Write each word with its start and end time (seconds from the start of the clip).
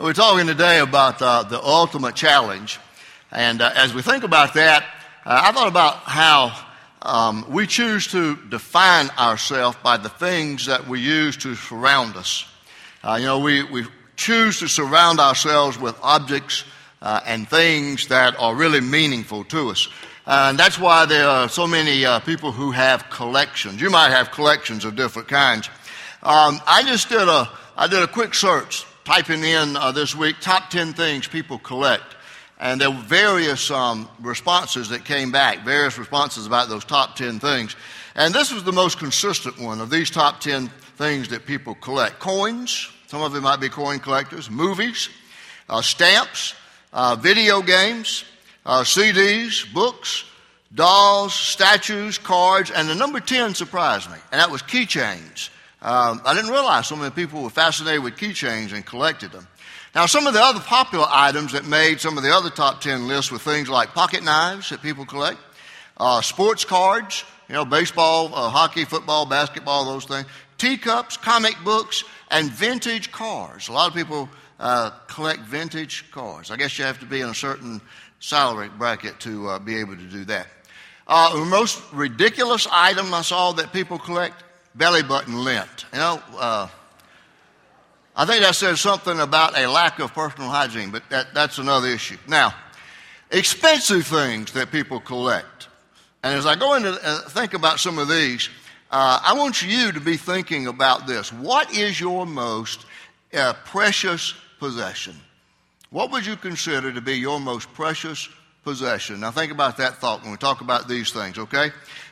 We're 0.00 0.14
talking 0.14 0.46
today 0.46 0.78
about 0.78 1.20
uh, 1.20 1.42
the 1.42 1.62
ultimate 1.62 2.14
challenge. 2.14 2.80
And 3.30 3.60
uh, 3.60 3.70
as 3.76 3.92
we 3.92 4.00
think 4.00 4.24
about 4.24 4.54
that, 4.54 4.82
uh, 5.26 5.42
I 5.44 5.52
thought 5.52 5.68
about 5.68 5.96
how 6.04 6.58
um, 7.02 7.44
we 7.50 7.66
choose 7.66 8.06
to 8.12 8.34
define 8.48 9.10
ourselves 9.18 9.76
by 9.82 9.98
the 9.98 10.08
things 10.08 10.64
that 10.64 10.88
we 10.88 11.00
use 11.00 11.36
to 11.38 11.54
surround 11.54 12.16
us. 12.16 12.46
Uh, 13.04 13.18
you 13.20 13.26
know, 13.26 13.40
we, 13.40 13.62
we 13.64 13.84
choose 14.16 14.60
to 14.60 14.68
surround 14.68 15.20
ourselves 15.20 15.78
with 15.78 15.98
objects 16.02 16.64
uh, 17.02 17.20
and 17.26 17.46
things 17.46 18.08
that 18.08 18.40
are 18.40 18.54
really 18.54 18.80
meaningful 18.80 19.44
to 19.44 19.68
us. 19.68 19.86
and 20.26 20.58
that's 20.58 20.78
why 20.78 21.04
there 21.04 21.28
are 21.28 21.46
so 21.46 21.66
many 21.66 22.06
uh, 22.06 22.20
people 22.20 22.52
who 22.52 22.70
have 22.70 23.10
collections. 23.10 23.78
You 23.82 23.90
might 23.90 24.12
have 24.12 24.30
collections 24.30 24.86
of 24.86 24.96
different 24.96 25.28
kinds. 25.28 25.68
Um, 26.22 26.58
I 26.66 26.84
just 26.86 27.10
did 27.10 27.28
a, 27.28 27.50
I 27.76 27.86
did 27.86 28.02
a 28.02 28.08
quick 28.08 28.32
search 28.32 28.86
typing 29.04 29.44
in 29.44 29.76
uh, 29.76 29.92
this 29.92 30.14
week 30.14 30.36
top 30.40 30.70
10 30.70 30.92
things 30.94 31.26
people 31.26 31.58
collect. 31.58 32.16
And 32.58 32.80
there 32.80 32.90
were 32.90 32.96
various 32.98 33.70
um, 33.70 34.08
responses 34.20 34.90
that 34.90 35.04
came 35.04 35.32
back, 35.32 35.64
various 35.64 35.96
responses 35.96 36.46
about 36.46 36.68
those 36.68 36.84
top 36.84 37.16
10 37.16 37.40
things. 37.40 37.74
And 38.14 38.34
this 38.34 38.52
was 38.52 38.64
the 38.64 38.72
most 38.72 38.98
consistent 38.98 39.58
one 39.58 39.80
of 39.80 39.88
these 39.88 40.10
top 40.10 40.40
10 40.40 40.68
things 40.96 41.28
that 41.28 41.46
people 41.46 41.74
collect. 41.76 42.18
Coins, 42.18 42.90
some 43.06 43.22
of 43.22 43.32
them 43.32 43.44
might 43.44 43.60
be 43.60 43.70
coin 43.70 43.98
collectors, 43.98 44.50
movies, 44.50 45.08
uh, 45.70 45.80
stamps, 45.80 46.54
uh, 46.92 47.16
video 47.16 47.62
games, 47.62 48.24
uh, 48.66 48.82
CDs, 48.82 49.72
books, 49.72 50.24
dolls, 50.74 51.32
statues, 51.32 52.18
cards, 52.18 52.70
and 52.70 52.88
the 52.88 52.94
number 52.94 53.20
10 53.20 53.54
surprised 53.54 54.10
me, 54.10 54.18
and 54.30 54.40
that 54.40 54.50
was 54.50 54.62
keychains. 54.62 55.48
Um, 55.82 56.20
I 56.24 56.34
didn't 56.34 56.50
realize 56.50 56.86
so 56.86 56.96
many 56.96 57.10
people 57.10 57.42
were 57.42 57.50
fascinated 57.50 58.02
with 58.02 58.16
keychains 58.16 58.72
and 58.72 58.84
collected 58.84 59.32
them. 59.32 59.46
Now, 59.94 60.06
some 60.06 60.26
of 60.26 60.34
the 60.34 60.42
other 60.42 60.60
popular 60.60 61.06
items 61.08 61.52
that 61.52 61.64
made 61.64 62.00
some 62.00 62.16
of 62.16 62.22
the 62.22 62.34
other 62.34 62.50
top 62.50 62.80
10 62.80 63.08
lists 63.08 63.32
were 63.32 63.38
things 63.38 63.68
like 63.68 63.88
pocket 63.88 64.22
knives 64.22 64.70
that 64.70 64.82
people 64.82 65.04
collect, 65.06 65.38
uh, 65.96 66.20
sports 66.20 66.64
cards, 66.64 67.24
you 67.48 67.54
know, 67.54 67.64
baseball, 67.64 68.32
uh, 68.34 68.50
hockey, 68.50 68.84
football, 68.84 69.26
basketball, 69.26 69.86
those 69.86 70.04
things, 70.04 70.26
teacups, 70.58 71.16
comic 71.16 71.56
books, 71.64 72.04
and 72.30 72.50
vintage 72.52 73.10
cars. 73.10 73.68
A 73.68 73.72
lot 73.72 73.88
of 73.88 73.94
people 73.94 74.28
uh, 74.60 74.90
collect 75.08 75.40
vintage 75.40 76.10
cars. 76.12 76.50
I 76.50 76.56
guess 76.56 76.78
you 76.78 76.84
have 76.84 77.00
to 77.00 77.06
be 77.06 77.22
in 77.22 77.30
a 77.30 77.34
certain 77.34 77.80
salary 78.20 78.68
bracket 78.68 79.18
to 79.20 79.48
uh, 79.48 79.58
be 79.58 79.76
able 79.78 79.96
to 79.96 80.02
do 80.02 80.24
that. 80.26 80.46
Uh, 81.08 81.36
the 81.36 81.46
most 81.46 81.82
ridiculous 81.92 82.68
item 82.70 83.12
I 83.12 83.22
saw 83.22 83.52
that 83.52 83.72
people 83.72 83.98
collect 83.98 84.44
belly 84.74 85.02
button 85.02 85.44
lint. 85.44 85.86
You 85.92 85.98
know, 85.98 86.22
uh, 86.38 86.68
I 88.16 88.26
think 88.26 88.42
that 88.42 88.54
says 88.54 88.80
something 88.80 89.18
about 89.20 89.58
a 89.58 89.66
lack 89.66 89.98
of 89.98 90.12
personal 90.12 90.50
hygiene, 90.50 90.90
but 90.90 91.02
that, 91.10 91.32
that's 91.32 91.58
another 91.58 91.88
issue. 91.88 92.16
Now, 92.28 92.54
expensive 93.30 94.06
things 94.06 94.52
that 94.52 94.70
people 94.70 95.00
collect. 95.00 95.68
And 96.22 96.34
as 96.34 96.44
I 96.44 96.54
go 96.56 96.74
into 96.74 96.90
uh, 96.90 97.28
think 97.28 97.54
about 97.54 97.80
some 97.80 97.98
of 97.98 98.08
these, 98.08 98.50
uh, 98.90 99.20
I 99.24 99.34
want 99.34 99.62
you 99.62 99.92
to 99.92 100.00
be 100.00 100.16
thinking 100.16 100.66
about 100.66 101.06
this. 101.06 101.32
What 101.32 101.72
is 101.72 102.00
your 102.00 102.26
most 102.26 102.84
uh, 103.32 103.54
precious 103.64 104.34
possession? 104.58 105.14
What 105.90 106.10
would 106.10 106.26
you 106.26 106.36
consider 106.36 106.92
to 106.92 107.00
be 107.00 107.14
your 107.14 107.40
most 107.40 107.72
precious 107.72 108.28
possession? 108.64 109.20
Now, 109.20 109.30
think 109.30 109.52
about 109.52 109.76
that 109.78 109.96
thought 109.96 110.22
when 110.22 110.32
we 110.32 110.36
talk 110.36 110.60
about 110.60 110.88
these 110.88 111.12
things, 111.12 111.38
okay? 111.38 111.70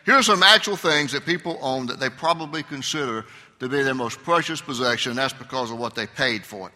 Here 0.08 0.16
are 0.16 0.22
some 0.22 0.42
actual 0.42 0.76
things 0.76 1.12
that 1.12 1.26
people 1.26 1.58
own 1.60 1.84
that 1.88 2.00
they 2.00 2.08
probably 2.08 2.62
consider 2.62 3.26
to 3.60 3.68
be 3.68 3.82
their 3.82 3.92
most 3.92 4.22
precious 4.22 4.58
possession. 4.58 5.16
That's 5.16 5.34
because 5.34 5.70
of 5.70 5.78
what 5.78 5.94
they 5.94 6.06
paid 6.06 6.46
for 6.46 6.68
it. 6.68 6.74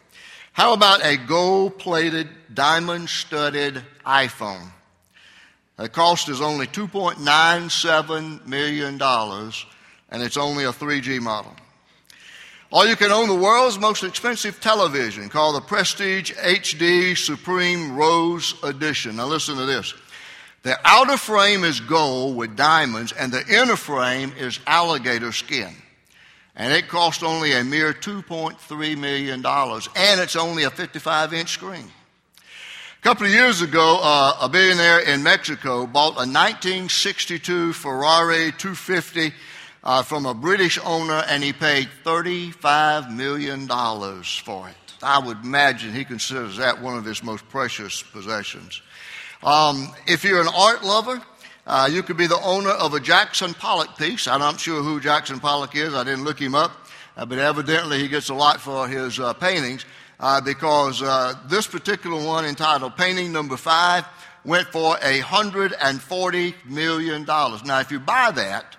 How 0.52 0.75
about 0.75 1.02
a 1.02 1.16
gold 1.16 1.78
plated, 1.78 2.28
diamond 2.53 3.08
studded 3.08 3.83
iPhone? 4.05 4.70
The 5.78 5.88
cost 5.88 6.28
is 6.28 6.42
only 6.42 6.66
$2.97 6.66 8.47
million, 8.47 9.00
and 9.00 10.22
it's 10.22 10.37
only 10.37 10.64
a 10.64 10.72
3G 10.72 11.19
model. 11.22 11.56
Or 12.70 12.84
you 12.84 12.97
can 12.97 13.10
own 13.10 13.28
the 13.28 13.34
world's 13.34 13.78
most 13.78 14.04
expensive 14.04 14.60
television 14.60 15.31
called 15.31 15.56
the 15.56 15.62
Prestige 15.62 16.32
HD 16.32 17.16
Supreme 17.16 17.97
Rose 17.97 18.62
Edition. 18.62 19.16
Now 19.16 19.25
listen 19.25 19.56
to 19.56 19.64
this. 19.64 19.94
The 20.62 20.78
outer 20.84 21.17
frame 21.17 21.65
is 21.65 21.81
gold 21.81 22.37
with 22.37 22.56
diamonds, 22.56 23.12
and 23.12 23.33
the 23.33 23.45
inner 23.49 23.77
frame 23.77 24.33
is 24.39 24.61
alligator 24.67 25.33
skin. 25.33 25.75
And 26.55 26.73
it 26.73 26.87
cost 26.87 27.25
only 27.25 27.53
a 27.53 27.65
mere 27.65 27.93
$2.3 27.93 28.99
million, 28.99 29.45
and 29.45 30.21
it's 30.21 30.37
only 30.37 30.62
a 30.62 30.71
55 30.71 31.33
inch 31.33 31.50
screen. 31.50 31.91
A 32.37 33.03
couple 33.03 33.27
of 33.27 33.33
years 33.33 33.62
ago, 33.62 33.99
uh, 34.00 34.37
a 34.41 34.49
billionaire 34.49 35.00
in 35.00 35.25
Mexico 35.25 35.87
bought 35.87 36.12
a 36.12 36.28
1962 36.28 37.73
Ferrari 37.73 38.53
250 38.53 39.33
uh, 39.83 40.03
from 40.05 40.27
a 40.27 40.34
British 40.34 40.79
owner, 40.84 41.25
and 41.27 41.43
he 41.43 41.53
paid 41.53 41.89
$35 42.05 43.12
million 43.12 43.67
for 43.67 44.69
it. 44.69 44.77
I 45.03 45.19
would 45.19 45.43
imagine 45.43 45.93
he 45.93 46.05
considers 46.05 46.59
that 46.59 46.81
one 46.81 46.97
of 46.97 47.05
his 47.05 47.25
most 47.25 47.49
precious 47.49 48.00
possessions. 48.00 48.81
Um, 49.42 49.92
if 50.06 50.22
you're 50.22 50.41
an 50.41 50.48
art 50.54 50.84
lover, 50.84 51.20
uh, 51.66 51.88
you 51.91 52.04
could 52.04 52.16
be 52.16 52.28
the 52.28 52.41
owner 52.44 52.70
of 52.70 52.94
a 52.94 53.00
Jackson 53.00 53.54
Pollock 53.54 53.97
piece. 53.97 54.28
I'm 54.28 54.38
not 54.38 54.60
sure 54.60 54.82
who 54.82 55.00
Jackson 55.00 55.41
Pollock 55.41 55.75
is. 55.75 55.94
I 55.94 56.04
didn't 56.04 56.22
look 56.22 56.38
him 56.38 56.54
up, 56.54 56.70
uh, 57.16 57.26
but 57.26 57.38
evidently 57.38 57.98
he 57.98 58.06
gets 58.06 58.28
a 58.28 58.34
lot 58.34 58.60
for 58.60 58.86
his 58.86 59.19
uh, 59.19 59.32
paintings 59.32 59.84
uh, 60.20 60.41
because 60.41 61.02
uh, 61.02 61.34
this 61.48 61.66
particular 61.66 62.25
one, 62.25 62.44
entitled 62.44 62.97
Painting 62.97 63.32
Number 63.32 63.56
Five, 63.56 64.04
went 64.44 64.69
for 64.69 64.94
$140 64.97 66.54
million. 66.64 67.25
Now, 67.25 67.81
if 67.81 67.91
you 67.91 67.98
buy 67.98 68.31
that, 68.31 68.76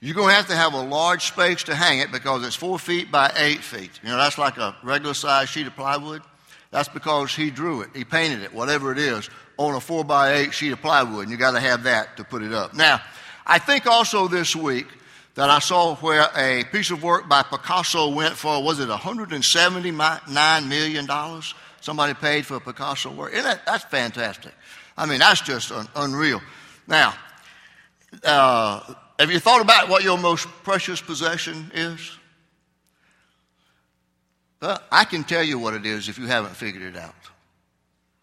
you're 0.00 0.14
going 0.14 0.28
to 0.28 0.34
have 0.34 0.46
to 0.48 0.56
have 0.56 0.72
a 0.72 0.80
large 0.80 1.24
space 1.24 1.62
to 1.64 1.74
hang 1.74 1.98
it 1.98 2.10
because 2.10 2.46
it's 2.46 2.56
four 2.56 2.78
feet 2.78 3.12
by 3.12 3.30
eight 3.36 3.60
feet. 3.60 3.90
You 4.02 4.08
know, 4.08 4.16
that's 4.16 4.38
like 4.38 4.56
a 4.56 4.74
regular 4.82 5.12
size 5.12 5.50
sheet 5.50 5.66
of 5.66 5.76
plywood. 5.76 6.22
That's 6.70 6.88
because 6.88 7.34
he 7.34 7.50
drew 7.50 7.82
it, 7.82 7.90
he 7.94 8.04
painted 8.04 8.42
it, 8.42 8.54
whatever 8.54 8.92
it 8.92 8.98
is, 8.98 9.28
on 9.60 9.74
a 9.74 9.80
four 9.80 10.04
by 10.04 10.36
eight 10.36 10.54
sheet 10.54 10.72
of 10.72 10.80
plywood, 10.80 11.24
and 11.24 11.30
you 11.30 11.36
got 11.36 11.50
to 11.50 11.60
have 11.60 11.82
that 11.82 12.16
to 12.16 12.24
put 12.24 12.42
it 12.42 12.52
up. 12.52 12.72
Now, 12.72 13.00
I 13.46 13.58
think 13.58 13.86
also 13.86 14.26
this 14.26 14.56
week 14.56 14.86
that 15.34 15.50
I 15.50 15.58
saw 15.58 15.96
where 15.96 16.28
a 16.34 16.64
piece 16.72 16.90
of 16.90 17.02
work 17.02 17.28
by 17.28 17.42
Picasso 17.42 18.08
went 18.08 18.36
for, 18.36 18.62
was 18.62 18.80
it 18.80 18.88
$179 18.88 20.66
million? 20.66 21.42
Somebody 21.82 22.14
paid 22.14 22.46
for 22.46 22.56
a 22.56 22.60
Picasso 22.60 23.10
work. 23.10 23.32
Isn't 23.32 23.44
that, 23.44 23.66
that's 23.66 23.84
fantastic. 23.84 24.52
I 24.96 25.04
mean, 25.04 25.18
that's 25.18 25.42
just 25.42 25.70
un- 25.72 25.88
unreal. 25.94 26.40
Now, 26.86 27.12
uh, 28.24 28.94
have 29.18 29.30
you 29.30 29.40
thought 29.40 29.60
about 29.60 29.90
what 29.90 30.02
your 30.02 30.16
most 30.16 30.48
precious 30.62 31.02
possession 31.02 31.70
is? 31.74 32.16
Well, 34.62 34.82
I 34.90 35.04
can 35.04 35.22
tell 35.22 35.42
you 35.42 35.58
what 35.58 35.74
it 35.74 35.84
is 35.84 36.08
if 36.08 36.18
you 36.18 36.26
haven't 36.26 36.56
figured 36.56 36.82
it 36.82 36.96
out. 36.96 37.14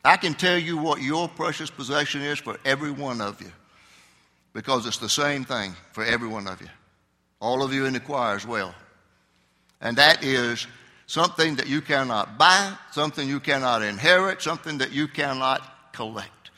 I 0.03 0.17
can 0.17 0.33
tell 0.33 0.57
you 0.57 0.77
what 0.77 1.01
your 1.01 1.27
precious 1.27 1.69
possession 1.69 2.21
is 2.21 2.39
for 2.39 2.57
every 2.63 2.91
one 2.91 3.21
of 3.21 3.41
you 3.41 3.51
because 4.53 4.85
it's 4.85 4.97
the 4.97 5.09
same 5.09 5.43
thing 5.43 5.75
for 5.91 6.03
every 6.03 6.27
one 6.27 6.47
of 6.47 6.61
you. 6.61 6.69
All 7.39 7.63
of 7.63 7.73
you 7.73 7.85
in 7.85 7.93
the 7.93 7.99
choir 7.99 8.35
as 8.35 8.45
well. 8.45 8.73
And 9.81 9.97
that 9.97 10.23
is 10.23 10.65
something 11.05 11.55
that 11.55 11.67
you 11.67 11.81
cannot 11.81 12.37
buy, 12.37 12.73
something 12.91 13.27
you 13.27 13.39
cannot 13.39 13.83
inherit, 13.83 14.41
something 14.41 14.79
that 14.79 14.91
you 14.91 15.07
cannot 15.07 15.93
collect. 15.93 16.51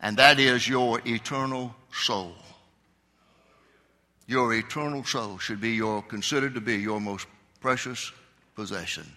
And 0.00 0.16
that 0.18 0.38
is 0.38 0.68
your 0.68 1.00
eternal 1.06 1.74
soul 1.92 2.34
your 4.28 4.52
eternal 4.52 5.02
soul 5.04 5.38
should 5.38 5.60
be 5.60 5.70
your 5.70 6.02
considered 6.02 6.54
to 6.54 6.60
be 6.60 6.76
your 6.76 7.00
most 7.00 7.26
precious 7.60 8.12
possession. 8.54 9.10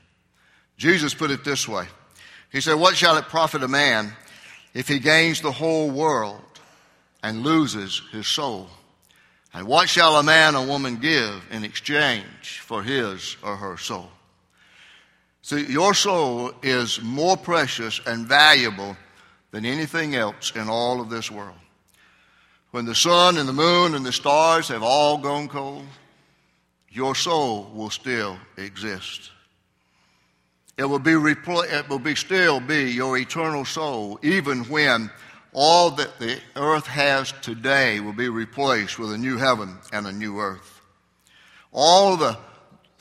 Jesus 0.78 1.14
put 1.14 1.30
it 1.30 1.44
this 1.44 1.68
way. 1.68 1.86
He 2.52 2.62
said, 2.62 2.76
What 2.76 2.96
shall 2.96 3.18
it 3.18 3.26
profit 3.26 3.64
a 3.64 3.68
man 3.68 4.14
if 4.74 4.88
he 4.88 5.00
gains 5.00 5.42
the 5.42 5.52
whole 5.52 5.90
world 5.90 6.42
and 7.24 7.44
loses 7.44 8.02
his 8.12 8.28
soul? 8.28 8.68
And 9.54 9.68
what 9.68 9.90
shall 9.90 10.18
a 10.18 10.24
man 10.24 10.56
or 10.56 10.66
woman 10.66 10.98
give 10.98 11.46
in 11.52 11.64
exchange 11.64 12.62
for 12.66 12.84
his 12.84 13.36
or 13.44 13.58
her 13.58 13.78
soul? 13.78 14.10
See, 15.42 15.66
your 15.66 15.94
soul 15.94 16.54
is 16.62 17.02
more 17.02 17.36
precious 17.36 18.00
and 18.06 18.28
valuable 18.28 18.96
than 19.52 19.66
anything 19.66 20.16
else 20.16 20.56
in 20.56 20.70
all 20.70 21.02
of 21.02 21.10
this 21.10 21.30
world 21.30 21.58
when 22.72 22.86
the 22.86 22.96
sun 22.96 23.38
and 23.38 23.48
the 23.48 23.54
moon 23.54 23.96
and 23.96 24.06
the 24.06 24.14
stars 24.14 24.70
have 24.70 24.82
all 24.82 25.18
gone 25.18 25.48
cold, 25.48 25.86
your 26.90 27.16
soul 27.16 27.70
will 27.74 27.90
still 27.90 28.38
exist. 28.58 29.32
It 30.78 30.86
will 30.86 31.00
be, 31.00 31.12
repl- 31.12 31.72
it 31.72 31.90
will 31.90 32.00
be 32.00 32.16
still 32.16 32.60
be 32.60 32.92
your 32.92 33.18
eternal 33.18 33.66
soul, 33.66 34.20
even 34.24 34.64
when 34.66 35.12
all 35.54 35.92
that 35.92 36.18
the 36.20 36.40
earth 36.56 36.88
has 36.88 37.34
today 37.42 38.00
will 38.00 38.14
be 38.14 38.30
replaced 38.30 38.98
with 38.98 39.12
a 39.12 39.18
new 39.18 39.38
heaven 39.38 39.78
and 39.92 40.08
a 40.08 40.12
new 40.12 40.40
earth. 40.40 40.82
All 41.72 42.18
the 42.18 42.38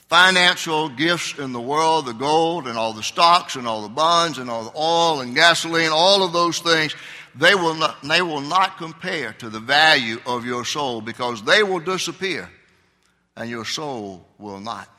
financial 0.09 0.89
gifts 0.89 1.39
in 1.39 1.53
the 1.53 1.61
world, 1.61 2.05
the 2.05 2.13
gold 2.13 2.67
and 2.67 2.77
all 2.77 2.91
the 2.91 3.01
stocks 3.01 3.55
and 3.55 3.65
all 3.65 3.81
the 3.81 3.89
bonds 3.89 4.37
and 4.37 4.49
all 4.49 4.65
the 4.65 4.77
oil 4.77 5.21
and 5.21 5.33
gasoline, 5.33 5.91
all 5.93 6.23
of 6.23 6.33
those 6.33 6.59
things, 6.59 6.93
they 7.35 7.55
will 7.55 7.75
not, 7.75 8.01
they 8.03 8.21
will 8.21 8.41
not 8.41 8.77
compare 8.77 9.31
to 9.33 9.49
the 9.49 9.59
value 9.59 10.17
of 10.25 10.45
your 10.45 10.65
soul 10.65 10.99
because 10.99 11.41
they 11.43 11.63
will 11.63 11.79
disappear 11.79 12.49
and 13.37 13.49
your 13.49 13.63
soul 13.63 14.27
will 14.37 14.59
not. 14.59 14.89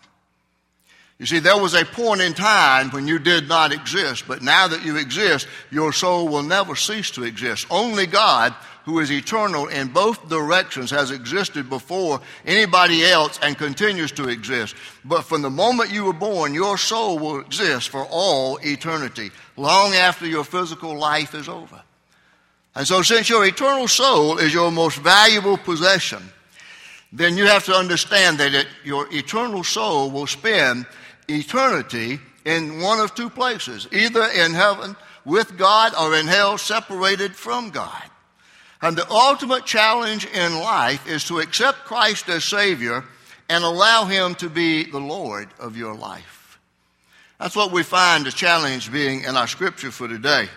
You 1.23 1.27
see, 1.27 1.39
there 1.39 1.57
was 1.57 1.75
a 1.75 1.85
point 1.85 2.21
in 2.21 2.35
time 2.35 2.91
when 2.91 3.07
you 3.07 3.21
did 3.21 3.49
not 3.49 3.73
exist, 3.73 4.25
but 4.27 4.43
now 4.43 4.67
that 4.67 4.85
you 4.85 4.97
exist, 4.97 5.47
your 5.71 5.93
soul 5.93 6.27
will 6.27 6.43
never 6.43 6.75
cease 6.75 7.13
to 7.13 7.23
exist. 7.23 7.65
Only 7.71 8.09
God, 8.09 8.53
who 8.87 8.99
is 8.99 9.13
eternal 9.13 9.69
in 9.69 9.87
both 9.87 10.29
directions, 10.29 10.91
has 10.91 11.13
existed 11.13 11.71
before 11.71 12.21
anybody 12.45 13.05
else 13.05 13.39
and 13.41 13.57
continues 13.57 14.11
to 14.11 14.31
exist. 14.31 14.75
But 15.05 15.23
from 15.23 15.43
the 15.43 15.49
moment 15.49 15.93
you 15.93 16.07
were 16.07 16.13
born, 16.13 16.55
your 16.55 16.77
soul 16.77 17.21
will 17.21 17.39
exist 17.39 17.91
for 17.91 18.05
all 18.11 18.59
eternity, 18.61 19.31
long 19.57 19.95
after 19.95 20.27
your 20.27 20.43
physical 20.43 20.99
life 20.99 21.37
is 21.37 21.49
over. 21.49 21.81
And 22.75 22.85
so, 22.85 23.01
since 23.03 23.29
your 23.29 23.47
eternal 23.47 23.87
soul 23.87 24.39
is 24.39 24.53
your 24.53 24.73
most 24.73 24.99
valuable 24.99 25.57
possession, 25.57 26.33
then 27.13 27.37
you 27.37 27.47
have 27.47 27.65
to 27.67 27.75
understand 27.75 28.39
that 28.39 28.55
it, 28.55 28.67
your 28.83 29.07
eternal 29.13 29.63
soul 29.63 30.11
will 30.11 30.27
spend 30.27 30.85
eternity 31.29 32.21
in 32.45 32.81
one 32.81 33.01
of 33.01 33.15
two 33.15 33.31
places 33.31 33.89
either 33.93 34.25
in 34.25 34.53
heaven 34.53 34.97
with 35.25 35.57
God 35.57 35.95
or 35.99 36.17
in 36.17 36.27
hell 36.27 36.59
separated 36.59 37.35
from 37.35 37.71
God. 37.71 38.03
And 38.81 38.97
the 38.97 39.09
ultimate 39.11 39.65
challenge 39.65 40.27
in 40.27 40.59
life 40.59 41.09
is 41.09 41.25
to 41.27 41.39
accept 41.39 41.85
Christ 41.85 42.29
as 42.29 42.45
Savior 42.45 43.05
and 43.49 43.63
allow 43.63 44.07
Him 44.07 44.35
to 44.37 44.49
be 44.49 44.91
the 44.91 44.99
Lord 44.99 45.49
of 45.61 45.77
your 45.77 45.95
life. 45.95 46.59
That's 47.39 47.55
what 47.57 47.73
we 47.73 47.83
find 47.83 48.27
the 48.27 48.33
challenge 48.33 48.91
being 48.91 49.23
in 49.23 49.37
our 49.37 49.47
scripture 49.47 49.91
for 49.91 50.09
today. 50.09 50.49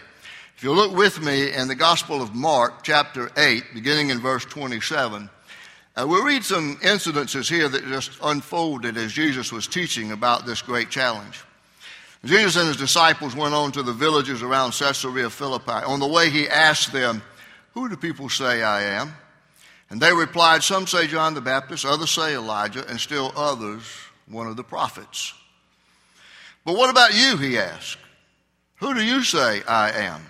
If 0.58 0.64
you 0.64 0.72
look 0.72 0.96
with 0.96 1.22
me 1.22 1.52
in 1.52 1.68
the 1.68 1.76
Gospel 1.76 2.22
of 2.22 2.34
Mark, 2.34 2.84
chapter 2.84 3.30
8, 3.36 3.64
beginning 3.74 4.10
in 4.10 4.20
verse 4.20 4.46
27, 4.46 5.30
uh, 5.96 6.06
we'll 6.08 6.26
read 6.26 6.44
some 6.44 6.78
incidences 6.78 7.50
here 7.50 7.70
that 7.70 7.86
just 7.86 8.12
unfolded 8.22 8.98
as 8.98 9.14
Jesus 9.14 9.52
was 9.52 9.68
teaching 9.68 10.12
about 10.12 10.46
this 10.46 10.62
great 10.62 10.90
challenge. 10.90 11.42
Jesus 12.26 12.56
and 12.56 12.68
his 12.68 12.78
disciples 12.78 13.36
went 13.36 13.54
on 13.54 13.72
to 13.74 13.84
the 13.84 13.94
villages 13.94 14.42
around 14.42 14.74
Caesarea 14.74 15.30
Philippi. 15.30 15.72
On 15.72 16.00
the 16.00 16.08
way, 16.08 16.30
he 16.30 16.50
asked 16.50 16.92
them, 16.92 17.22
Who 17.74 17.88
do 17.88 17.96
people 17.96 18.30
say 18.30 18.64
I 18.64 18.82
am? 19.00 19.14
And 19.90 20.02
they 20.02 20.12
replied, 20.12 20.64
Some 20.64 20.88
say 20.88 21.08
John 21.08 21.36
the 21.36 21.42
Baptist, 21.42 21.86
others 21.86 22.12
say 22.12 22.36
Elijah, 22.36 22.86
and 22.90 23.00
still 23.00 23.32
others, 23.36 23.84
one 24.28 24.48
of 24.48 24.58
the 24.58 24.64
prophets. 24.64 25.34
But 26.66 26.76
what 26.76 26.90
about 26.90 27.14
you? 27.14 27.38
He 27.38 27.58
asked. 27.60 28.00
Who 28.78 28.94
do 28.94 29.04
you 29.04 29.24
say 29.24 29.62
I 29.64 29.92
am? 29.92 30.22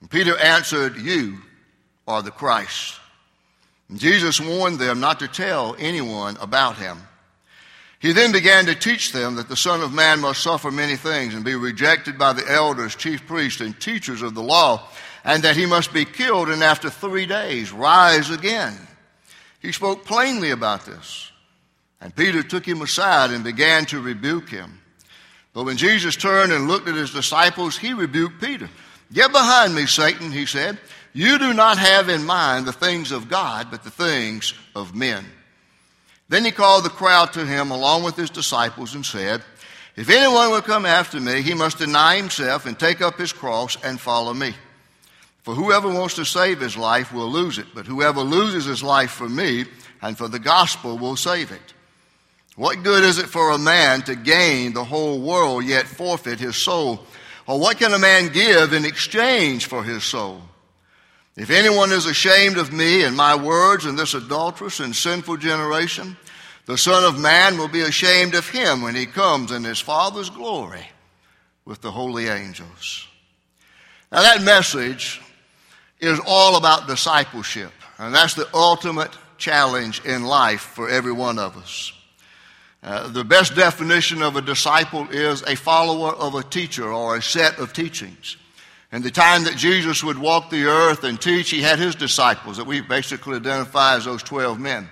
And 0.00 0.10
Peter 0.10 0.36
answered, 0.38 0.96
You 0.96 1.38
are 2.06 2.22
the 2.22 2.30
Christ. 2.30 2.98
Jesus 3.96 4.40
warned 4.40 4.78
them 4.78 5.00
not 5.00 5.20
to 5.20 5.28
tell 5.28 5.74
anyone 5.78 6.36
about 6.40 6.76
him. 6.76 6.98
He 8.00 8.12
then 8.12 8.32
began 8.32 8.66
to 8.66 8.74
teach 8.74 9.12
them 9.12 9.36
that 9.36 9.48
the 9.48 9.56
Son 9.56 9.80
of 9.80 9.92
Man 9.92 10.20
must 10.20 10.42
suffer 10.42 10.70
many 10.70 10.94
things 10.96 11.34
and 11.34 11.44
be 11.44 11.56
rejected 11.56 12.16
by 12.16 12.32
the 12.32 12.48
elders, 12.48 12.94
chief 12.94 13.26
priests, 13.26 13.60
and 13.60 13.78
teachers 13.80 14.22
of 14.22 14.34
the 14.34 14.42
law, 14.42 14.88
and 15.24 15.42
that 15.42 15.56
he 15.56 15.66
must 15.66 15.92
be 15.92 16.04
killed 16.04 16.48
and 16.48 16.62
after 16.62 16.90
three 16.90 17.26
days 17.26 17.72
rise 17.72 18.30
again. 18.30 18.76
He 19.60 19.72
spoke 19.72 20.04
plainly 20.04 20.50
about 20.50 20.86
this. 20.86 21.32
And 22.00 22.14
Peter 22.14 22.44
took 22.44 22.64
him 22.64 22.82
aside 22.82 23.30
and 23.30 23.42
began 23.42 23.84
to 23.86 24.00
rebuke 24.00 24.48
him. 24.48 24.80
But 25.52 25.64
when 25.64 25.76
Jesus 25.76 26.14
turned 26.14 26.52
and 26.52 26.68
looked 26.68 26.86
at 26.86 26.94
his 26.94 27.10
disciples, 27.10 27.76
he 27.76 27.92
rebuked 27.92 28.40
Peter. 28.40 28.70
Get 29.12 29.32
behind 29.32 29.74
me, 29.74 29.86
Satan, 29.86 30.30
he 30.30 30.46
said. 30.46 30.78
You 31.18 31.36
do 31.36 31.52
not 31.52 31.78
have 31.78 32.08
in 32.08 32.24
mind 32.24 32.64
the 32.64 32.72
things 32.72 33.10
of 33.10 33.28
God, 33.28 33.72
but 33.72 33.82
the 33.82 33.90
things 33.90 34.54
of 34.76 34.94
men. 34.94 35.24
Then 36.28 36.44
he 36.44 36.52
called 36.52 36.84
the 36.84 36.90
crowd 36.90 37.32
to 37.32 37.44
him 37.44 37.72
along 37.72 38.04
with 38.04 38.14
his 38.14 38.30
disciples 38.30 38.94
and 38.94 39.04
said, 39.04 39.42
If 39.96 40.10
anyone 40.10 40.52
will 40.52 40.62
come 40.62 40.86
after 40.86 41.18
me, 41.18 41.42
he 41.42 41.54
must 41.54 41.78
deny 41.78 42.14
himself 42.14 42.66
and 42.66 42.78
take 42.78 43.00
up 43.00 43.18
his 43.18 43.32
cross 43.32 43.76
and 43.82 43.98
follow 43.98 44.32
me. 44.32 44.54
For 45.42 45.56
whoever 45.56 45.92
wants 45.92 46.14
to 46.14 46.24
save 46.24 46.60
his 46.60 46.76
life 46.76 47.12
will 47.12 47.28
lose 47.28 47.58
it, 47.58 47.66
but 47.74 47.86
whoever 47.86 48.20
loses 48.20 48.66
his 48.66 48.84
life 48.84 49.10
for 49.10 49.28
me 49.28 49.64
and 50.00 50.16
for 50.16 50.28
the 50.28 50.38
gospel 50.38 50.98
will 50.98 51.16
save 51.16 51.50
it. 51.50 51.74
What 52.54 52.84
good 52.84 53.02
is 53.02 53.18
it 53.18 53.26
for 53.26 53.50
a 53.50 53.58
man 53.58 54.02
to 54.02 54.14
gain 54.14 54.72
the 54.72 54.84
whole 54.84 55.20
world 55.20 55.64
yet 55.64 55.86
forfeit 55.88 56.38
his 56.38 56.62
soul? 56.62 57.04
Or 57.48 57.58
what 57.58 57.78
can 57.78 57.92
a 57.92 57.98
man 57.98 58.28
give 58.28 58.72
in 58.72 58.84
exchange 58.84 59.66
for 59.66 59.82
his 59.82 60.04
soul? 60.04 60.42
If 61.38 61.50
anyone 61.50 61.92
is 61.92 62.06
ashamed 62.06 62.58
of 62.58 62.72
me 62.72 63.04
and 63.04 63.16
my 63.16 63.36
words 63.36 63.86
in 63.86 63.94
this 63.94 64.12
adulterous 64.12 64.80
and 64.80 64.94
sinful 64.94 65.36
generation, 65.36 66.16
the 66.66 66.76
Son 66.76 67.04
of 67.04 67.20
Man 67.20 67.56
will 67.56 67.68
be 67.68 67.82
ashamed 67.82 68.34
of 68.34 68.48
him 68.48 68.82
when 68.82 68.96
he 68.96 69.06
comes 69.06 69.52
in 69.52 69.62
his 69.62 69.78
Father's 69.78 70.30
glory 70.30 70.84
with 71.64 71.80
the 71.80 71.92
holy 71.92 72.26
angels. 72.26 73.06
Now, 74.10 74.22
that 74.22 74.42
message 74.42 75.20
is 76.00 76.18
all 76.26 76.56
about 76.56 76.88
discipleship, 76.88 77.70
and 77.98 78.12
that's 78.12 78.34
the 78.34 78.48
ultimate 78.52 79.12
challenge 79.36 80.04
in 80.04 80.24
life 80.24 80.62
for 80.62 80.90
every 80.90 81.12
one 81.12 81.38
of 81.38 81.56
us. 81.56 81.92
Uh, 82.82 83.06
the 83.06 83.24
best 83.24 83.54
definition 83.54 84.22
of 84.22 84.34
a 84.34 84.42
disciple 84.42 85.06
is 85.12 85.42
a 85.42 85.54
follower 85.54 86.10
of 86.14 86.34
a 86.34 86.42
teacher 86.42 86.92
or 86.92 87.16
a 87.16 87.22
set 87.22 87.60
of 87.60 87.72
teachings. 87.72 88.36
In 88.90 89.02
the 89.02 89.10
time 89.10 89.44
that 89.44 89.56
Jesus 89.56 90.02
would 90.02 90.18
walk 90.18 90.48
the 90.48 90.64
earth 90.64 91.04
and 91.04 91.20
teach, 91.20 91.50
he 91.50 91.60
had 91.60 91.78
his 91.78 91.94
disciples 91.94 92.56
that 92.56 92.66
we 92.66 92.80
basically 92.80 93.36
identify 93.36 93.96
as 93.96 94.06
those 94.06 94.22
12 94.22 94.58
men. 94.58 94.88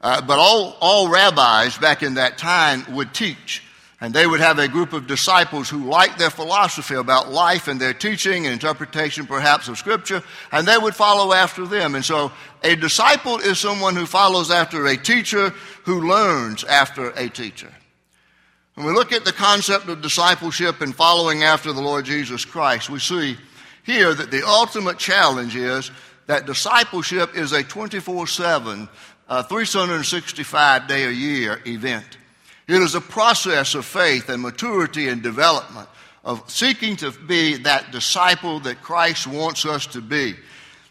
Uh, 0.00 0.20
but 0.20 0.38
all, 0.38 0.76
all 0.80 1.08
rabbis 1.08 1.78
back 1.78 2.02
in 2.02 2.14
that 2.14 2.38
time 2.38 2.84
would 2.94 3.12
teach. 3.12 3.62
And 4.00 4.12
they 4.12 4.26
would 4.26 4.40
have 4.40 4.58
a 4.58 4.66
group 4.66 4.92
of 4.92 5.06
disciples 5.06 5.68
who 5.68 5.88
liked 5.88 6.18
their 6.18 6.30
philosophy 6.30 6.94
about 6.94 7.30
life 7.30 7.68
and 7.68 7.80
their 7.80 7.94
teaching 7.94 8.46
and 8.46 8.52
interpretation, 8.52 9.26
perhaps, 9.26 9.68
of 9.68 9.78
Scripture, 9.78 10.24
and 10.50 10.66
they 10.66 10.76
would 10.76 10.96
follow 10.96 11.32
after 11.32 11.66
them. 11.66 11.94
And 11.94 12.04
so 12.04 12.32
a 12.64 12.74
disciple 12.74 13.38
is 13.38 13.60
someone 13.60 13.94
who 13.94 14.06
follows 14.06 14.50
after 14.50 14.86
a 14.86 14.96
teacher 14.96 15.50
who 15.84 16.08
learns 16.08 16.64
after 16.64 17.10
a 17.10 17.28
teacher. 17.28 17.72
When 18.74 18.86
we 18.86 18.92
look 18.92 19.12
at 19.12 19.26
the 19.26 19.32
concept 19.32 19.88
of 19.88 20.00
discipleship 20.00 20.80
and 20.80 20.94
following 20.94 21.42
after 21.42 21.74
the 21.74 21.82
Lord 21.82 22.06
Jesus 22.06 22.46
Christ, 22.46 22.88
we 22.88 23.00
see 23.00 23.36
here 23.84 24.14
that 24.14 24.30
the 24.30 24.46
ultimate 24.46 24.98
challenge 24.98 25.56
is 25.56 25.90
that 26.26 26.46
discipleship 26.46 27.36
is 27.36 27.52
a 27.52 27.62
24 27.62 28.26
7, 28.26 28.88
uh, 29.28 29.42
365 29.42 30.88
day 30.88 31.04
a 31.04 31.10
year 31.10 31.60
event. 31.66 32.16
It 32.66 32.80
is 32.80 32.94
a 32.94 33.00
process 33.02 33.74
of 33.74 33.84
faith 33.84 34.30
and 34.30 34.40
maturity 34.40 35.08
and 35.08 35.22
development, 35.22 35.88
of 36.24 36.48
seeking 36.50 36.96
to 36.96 37.10
be 37.10 37.56
that 37.58 37.90
disciple 37.90 38.60
that 38.60 38.80
Christ 38.80 39.26
wants 39.26 39.66
us 39.66 39.86
to 39.88 40.00
be. 40.00 40.34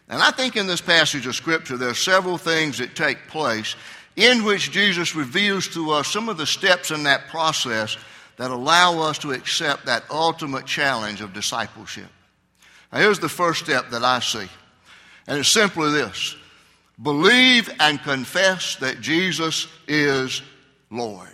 And 0.08 0.22
I 0.22 0.30
think 0.30 0.56
in 0.56 0.68
this 0.68 0.82
passage 0.82 1.26
of 1.26 1.36
Scripture, 1.36 1.78
there 1.78 1.90
are 1.90 1.96
several 1.96 2.38
things 2.38 2.78
that 2.78 2.96
take 2.96 3.28
place 3.28 3.76
in 4.22 4.44
which 4.44 4.72
Jesus 4.72 5.16
reveals 5.16 5.68
to 5.70 5.92
us 5.92 6.08
some 6.08 6.30
of 6.30 6.38
the 6.38 6.46
steps 6.46 6.92
in 6.92 7.04
that 7.04 7.28
process 7.28 7.98
that 8.38 8.51
allow 8.51 9.00
us 9.00 9.18
to 9.20 9.32
accept 9.32 9.86
that 9.86 10.04
ultimate 10.12 10.66
challenge 10.66 11.22
of 11.22 11.34
discipleship. 11.34 12.08
Now, 12.92 13.00
here's 13.00 13.20
the 13.20 13.30
first 13.30 13.63
step 13.63 13.90
that 13.90 14.04
I 14.04 14.20
see, 14.20 14.48
and 15.28 15.40
it's 15.40 15.50
simply 15.50 15.92
this 15.92 16.36
believe 17.01 17.70
and 17.80 18.01
confess 18.04 18.75
that 18.75 19.01
Jesus 19.01 19.68
is 19.88 20.44
Lord. 20.92 21.30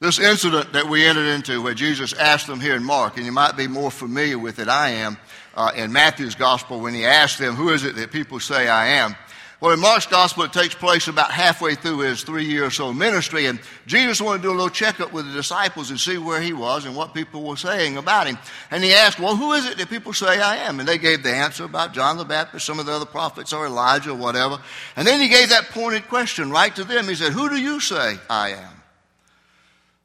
This 0.00 0.18
incident 0.18 0.74
that 0.74 0.86
we 0.86 1.04
entered 1.04 1.26
into, 1.26 1.62
where 1.62 1.74
Jesus 1.74 2.12
asked 2.12 2.46
them 2.46 2.60
here 2.60 2.76
in 2.76 2.84
Mark, 2.84 3.16
and 3.16 3.24
you 3.24 3.32
might 3.32 3.56
be 3.56 3.66
more 3.66 3.90
familiar 3.90 4.38
with 4.38 4.58
it, 4.58 4.68
I 4.68 4.90
am, 4.90 5.16
uh, 5.56 5.72
in 5.74 5.92
Matthew's 5.92 6.36
gospel, 6.36 6.80
when 6.80 6.94
he 6.94 7.04
asked 7.04 7.38
them, 7.38 7.56
Who 7.56 7.70
is 7.70 7.84
it 7.84 7.96
that 7.96 8.12
people 8.12 8.38
say 8.38 8.68
I 8.68 8.88
am? 8.88 9.16
Well, 9.60 9.72
in 9.72 9.80
Mark's 9.80 10.06
gospel, 10.06 10.44
it 10.44 10.52
takes 10.52 10.76
place 10.76 11.08
about 11.08 11.32
halfway 11.32 11.74
through 11.74 11.98
his 12.00 12.22
three 12.22 12.44
year 12.44 12.66
or 12.66 12.70
so 12.70 12.92
ministry, 12.92 13.46
and 13.46 13.58
Jesus 13.86 14.20
wanted 14.20 14.38
to 14.38 14.42
do 14.44 14.50
a 14.50 14.54
little 14.54 14.70
checkup 14.70 15.12
with 15.12 15.26
the 15.26 15.32
disciples 15.32 15.90
and 15.90 15.98
see 15.98 16.16
where 16.16 16.40
he 16.40 16.52
was 16.52 16.84
and 16.84 16.94
what 16.94 17.12
people 17.12 17.42
were 17.42 17.56
saying 17.56 17.96
about 17.96 18.28
him. 18.28 18.38
And 18.70 18.84
he 18.84 18.92
asked, 18.92 19.18
Well, 19.18 19.34
who 19.34 19.54
is 19.54 19.66
it 19.66 19.76
that 19.78 19.90
people 19.90 20.12
say 20.12 20.40
I 20.40 20.58
am? 20.58 20.78
And 20.78 20.88
they 20.88 20.96
gave 20.96 21.24
the 21.24 21.34
answer 21.34 21.64
about 21.64 21.92
John 21.92 22.18
the 22.18 22.24
Baptist, 22.24 22.66
some 22.66 22.78
of 22.78 22.86
the 22.86 22.92
other 22.92 23.04
prophets, 23.04 23.52
or 23.52 23.66
Elijah, 23.66 24.12
or 24.12 24.14
whatever. 24.14 24.60
And 24.94 25.04
then 25.04 25.20
he 25.20 25.26
gave 25.26 25.48
that 25.48 25.70
pointed 25.70 26.06
question 26.06 26.52
right 26.52 26.74
to 26.76 26.84
them. 26.84 27.08
He 27.08 27.16
said, 27.16 27.32
Who 27.32 27.48
do 27.48 27.56
you 27.56 27.80
say 27.80 28.14
I 28.30 28.50
am? 28.50 28.82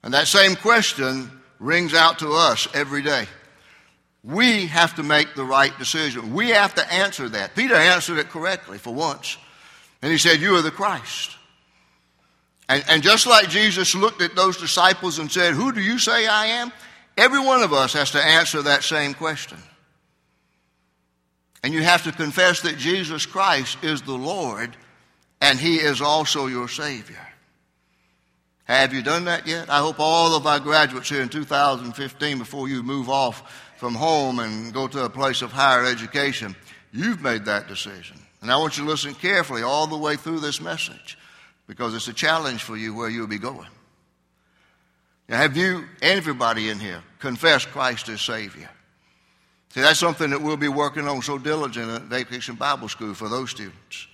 And 0.01 0.15
that 0.15 0.27
same 0.27 0.55
question 0.55 1.29
rings 1.60 1.93
out 1.93 2.17
to 2.19 2.33
us 2.33 2.67
every 2.74 3.03
day. 3.03 3.27
We 4.24 4.65
have 4.67 4.95
to 4.95 5.03
make 5.03 5.36
the 5.36 5.43
right 5.43 5.77
decision. 5.77 6.33
We 6.33 6.50
have 6.50 6.74
to 6.75 6.93
answer 6.93 7.29
that. 7.29 7.55
Peter 7.55 7.75
answered 7.75 8.17
it 8.17 8.29
correctly 8.29 8.79
for 8.79 8.93
once. 8.93 9.38
And 10.03 10.12
he 10.12 10.17
said, 10.17 10.41
You 10.41 10.55
are 10.57 10.62
the 10.62 10.69
Christ. 10.69 11.38
And, 12.69 12.83
and 12.88 13.01
just 13.01 13.25
like 13.25 13.50
Jesus 13.50 13.95
looked 13.95 14.22
at 14.22 14.36
those 14.36 14.57
disciples 14.57 15.17
and 15.17 15.31
said, 15.31 15.53
Who 15.53 15.72
do 15.72 15.81
you 15.81 15.98
say 15.98 16.27
I 16.27 16.45
am? 16.48 16.72
Every 17.17 17.39
one 17.39 17.63
of 17.63 17.74
us 17.74 17.93
has 17.93 18.12
to 18.12 18.24
answer 18.24 18.62
that 18.62 18.83
same 18.83 19.13
question. 19.13 19.57
And 21.63 21.74
you 21.74 21.81
have 21.81 22.03
to 22.03 22.12
confess 22.12 22.62
that 22.62 22.77
Jesus 22.77 23.25
Christ 23.25 23.81
is 23.83 24.01
the 24.01 24.13
Lord 24.13 24.75
and 25.39 25.57
He 25.57 25.77
is 25.77 26.01
also 26.01 26.48
your 26.48 26.67
Savior. 26.67 27.25
Have 28.65 28.93
you 28.93 29.01
done 29.03 29.25
that 29.25 29.48
yet? 29.48 29.69
I 29.69 29.79
hope 29.79 30.00
all 30.00 30.36
of 30.36 30.45
our 30.45 30.60
graduates 30.60 31.10
here 31.10 31.22
in 31.22 31.29
2015, 31.29 32.39
before 32.39 32.67
you 32.67 32.83
move 32.83 33.10
off 33.10 33.72
from 33.77 33.95
home 33.95 34.39
and 34.39 34.74
go 34.74 34.88
to 34.88 35.05
a 35.05 35.10
place 35.10 35.41
of 35.41 35.51
higher 35.51 35.86
education, 35.86 36.55
you've 36.91 37.22
made 37.22 37.45
that 37.45 37.67
decision. 37.67 38.17
And 38.43 38.51
I 38.51 38.57
want 38.57 38.77
you 38.77 38.83
to 38.83 38.89
listen 38.89 39.13
carefully 39.13 39.63
all 39.63 39.88
the 39.88 39.97
way 39.97 40.17
through 40.17 40.41
this 40.41 40.59
message 40.59 41.17
because 41.65 41.95
it's 41.95 42.09
a 42.09 42.13
challenge 42.13 42.62
for 42.62 42.75
you 42.75 42.93
where 42.93 43.09
you'll 43.09 43.25
be 43.25 43.39
going. 43.39 43.69
Now, 45.29 45.38
have 45.38 45.55
you, 45.55 45.85
everybody 46.01 46.67
in 46.67 46.77
here, 46.77 47.01
confessed 47.19 47.69
Christ 47.69 48.09
as 48.09 48.19
Savior? 48.19 48.69
See, 49.69 49.79
that's 49.79 49.97
something 49.97 50.29
that 50.31 50.41
we'll 50.41 50.57
be 50.57 50.67
working 50.67 51.07
on 51.07 51.21
so 51.21 51.38
diligently 51.38 51.95
at 51.95 52.01
Vacation 52.01 52.55
Bible 52.55 52.89
School 52.89 53.13
for 53.13 53.29
those 53.29 53.50
students. 53.50 54.07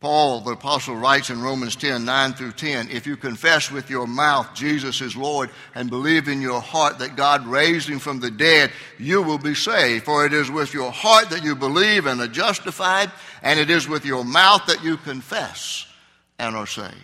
Paul, 0.00 0.40
the 0.40 0.52
apostle, 0.52 0.96
writes 0.96 1.28
in 1.28 1.42
Romans 1.42 1.76
10 1.76 2.06
9 2.06 2.32
through 2.32 2.52
10 2.52 2.90
If 2.90 3.06
you 3.06 3.18
confess 3.18 3.70
with 3.70 3.90
your 3.90 4.06
mouth 4.06 4.54
Jesus 4.54 5.02
is 5.02 5.14
Lord 5.14 5.50
and 5.74 5.90
believe 5.90 6.26
in 6.26 6.40
your 6.40 6.62
heart 6.62 6.98
that 7.00 7.16
God 7.16 7.46
raised 7.46 7.86
him 7.86 7.98
from 7.98 8.18
the 8.18 8.30
dead, 8.30 8.72
you 8.98 9.20
will 9.20 9.36
be 9.36 9.54
saved. 9.54 10.06
For 10.06 10.24
it 10.24 10.32
is 10.32 10.50
with 10.50 10.72
your 10.72 10.90
heart 10.90 11.28
that 11.30 11.44
you 11.44 11.54
believe 11.54 12.06
and 12.06 12.18
are 12.22 12.28
justified, 12.28 13.10
and 13.42 13.60
it 13.60 13.68
is 13.68 13.88
with 13.88 14.06
your 14.06 14.24
mouth 14.24 14.64
that 14.66 14.82
you 14.82 14.96
confess 14.96 15.86
and 16.38 16.56
are 16.56 16.66
saved. 16.66 16.94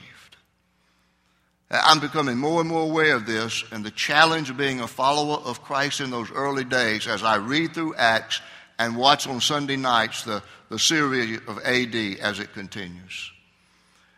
I'm 1.71 2.01
becoming 2.01 2.39
more 2.39 2.61
and 2.61 2.71
more 2.71 2.85
aware 2.85 3.15
of 3.15 3.27
this 3.27 3.63
and 3.73 3.85
the 3.85 3.91
challenge 3.91 4.49
of 4.49 4.57
being 4.57 4.81
a 4.81 4.89
follower 4.89 5.37
of 5.45 5.63
Christ 5.63 6.01
in 6.01 6.11
those 6.11 6.31
early 6.31 6.65
days 6.65 7.07
as 7.07 7.23
I 7.23 7.37
read 7.37 7.75
through 7.75 7.97
Acts 7.97 8.41
and 8.79 8.97
watch 8.97 9.27
on 9.27 9.41
Sunday 9.41 9.77
nights 9.77 10.25
the, 10.25 10.43
the 10.69 10.79
series 10.79 11.39
of 11.47 11.59
AD 11.59 11.95
as 12.21 12.39
it 12.39 12.53
continues. 12.53 13.33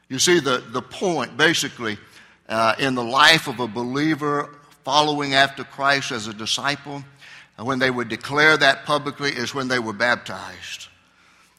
You 0.09 0.19
see, 0.19 0.41
the, 0.41 0.65
the 0.69 0.83
point 0.83 1.37
basically 1.37 1.99
uh, 2.49 2.75
in 2.79 2.95
the 2.95 3.05
life 3.05 3.47
of 3.47 3.61
a 3.61 3.69
believer 3.69 4.51
following 4.85 5.35
after 5.35 5.65
Christ 5.65 6.13
as 6.13 6.29
a 6.29 6.33
disciple, 6.33 7.05
when 7.57 7.79
they 7.79 7.91
would 7.91 8.09
declare 8.09 8.57
that 8.57 8.87
publicly, 8.87 9.31
is 9.31 9.55
when 9.55 9.69
they 9.69 9.79
were 9.79 9.93
baptized. 9.93 10.89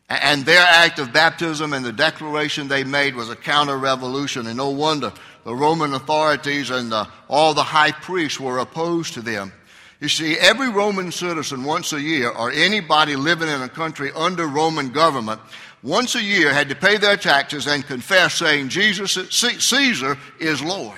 And 0.10 0.44
their 0.44 0.66
act 0.66 0.98
of 0.98 1.14
baptism 1.14 1.74
and 1.74 1.86
the 1.86 1.92
declaration 1.92 2.68
they 2.68 2.84
made 2.84 3.14
was 3.16 3.30
a 3.30 3.36
counter 3.36 3.78
revolution, 3.78 4.48
and 4.48 4.58
no 4.58 4.72
wonder 4.72 5.14
the 5.44 5.54
Roman 5.54 5.94
authorities 5.94 6.72
and 6.72 6.92
the, 6.92 7.08
all 7.28 7.54
the 7.54 7.64
high 7.64 7.92
priests 7.92 8.40
were 8.40 8.58
opposed 8.58 9.14
to 9.14 9.22
them. 9.22 9.54
You 10.00 10.08
see, 10.08 10.38
every 10.38 10.70
Roman 10.70 11.12
citizen 11.12 11.66
once 11.66 11.92
a 11.92 12.02
year, 12.02 12.30
or 12.30 12.52
anybody 12.52 13.16
living 13.16 13.50
in 13.50 13.62
a 13.62 13.70
country 13.70 14.12
under 14.16 14.48
Roman 14.48 14.90
government, 14.90 15.42
once 15.84 16.16
a 16.16 16.24
year 16.24 16.54
had 16.54 16.70
to 16.70 16.76
pay 16.76 16.98
their 16.98 17.18
taxes 17.18 17.68
and 17.68 17.86
confess 17.86 18.36
saying, 18.36 18.70
Jesus, 18.70 19.14
Caesar 19.14 20.18
is 20.40 20.62
Lord. 20.62 20.98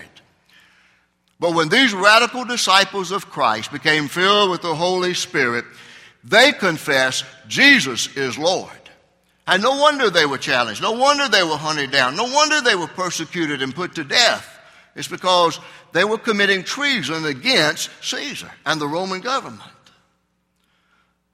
But 1.39 1.55
when 1.55 1.69
these 1.69 1.93
radical 1.93 2.45
disciples 2.45 3.11
of 3.11 3.29
Christ 3.29 3.71
became 3.71 4.07
filled 4.07 4.51
with 4.51 4.61
the 4.61 4.75
Holy 4.75 5.15
Spirit, 5.15 5.65
they 6.23 6.51
confessed 6.51 7.25
Jesus 7.47 8.15
is 8.15 8.37
Lord. 8.37 8.69
And 9.47 9.63
no 9.63 9.71
wonder 9.79 10.11
they 10.11 10.27
were 10.27 10.37
challenged. 10.37 10.83
No 10.83 10.91
wonder 10.91 11.27
they 11.27 11.43
were 11.43 11.57
hunted 11.57 11.89
down. 11.89 12.15
No 12.15 12.25
wonder 12.25 12.61
they 12.61 12.75
were 12.75 12.85
persecuted 12.85 13.63
and 13.63 13.73
put 13.73 13.95
to 13.95 14.03
death. 14.03 14.59
It's 14.95 15.07
because 15.07 15.59
they 15.93 16.03
were 16.03 16.17
committing 16.17 16.63
treason 16.63 17.25
against 17.25 17.89
Caesar 18.01 18.51
and 18.65 18.79
the 18.79 18.87
Roman 18.87 19.21
government. 19.21 19.61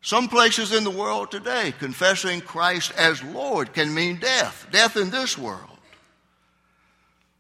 Some 0.02 0.30
places 0.30 0.74
in 0.74 0.84
the 0.84 0.92
world 0.92 1.32
today, 1.32 1.74
confessing 1.80 2.42
Christ 2.42 2.94
as 2.96 3.24
Lord 3.24 3.74
can 3.74 3.94
mean 3.94 4.18
death, 4.18 4.68
death 4.72 4.96
in 4.96 5.10
this 5.10 5.38
world. 5.38 5.78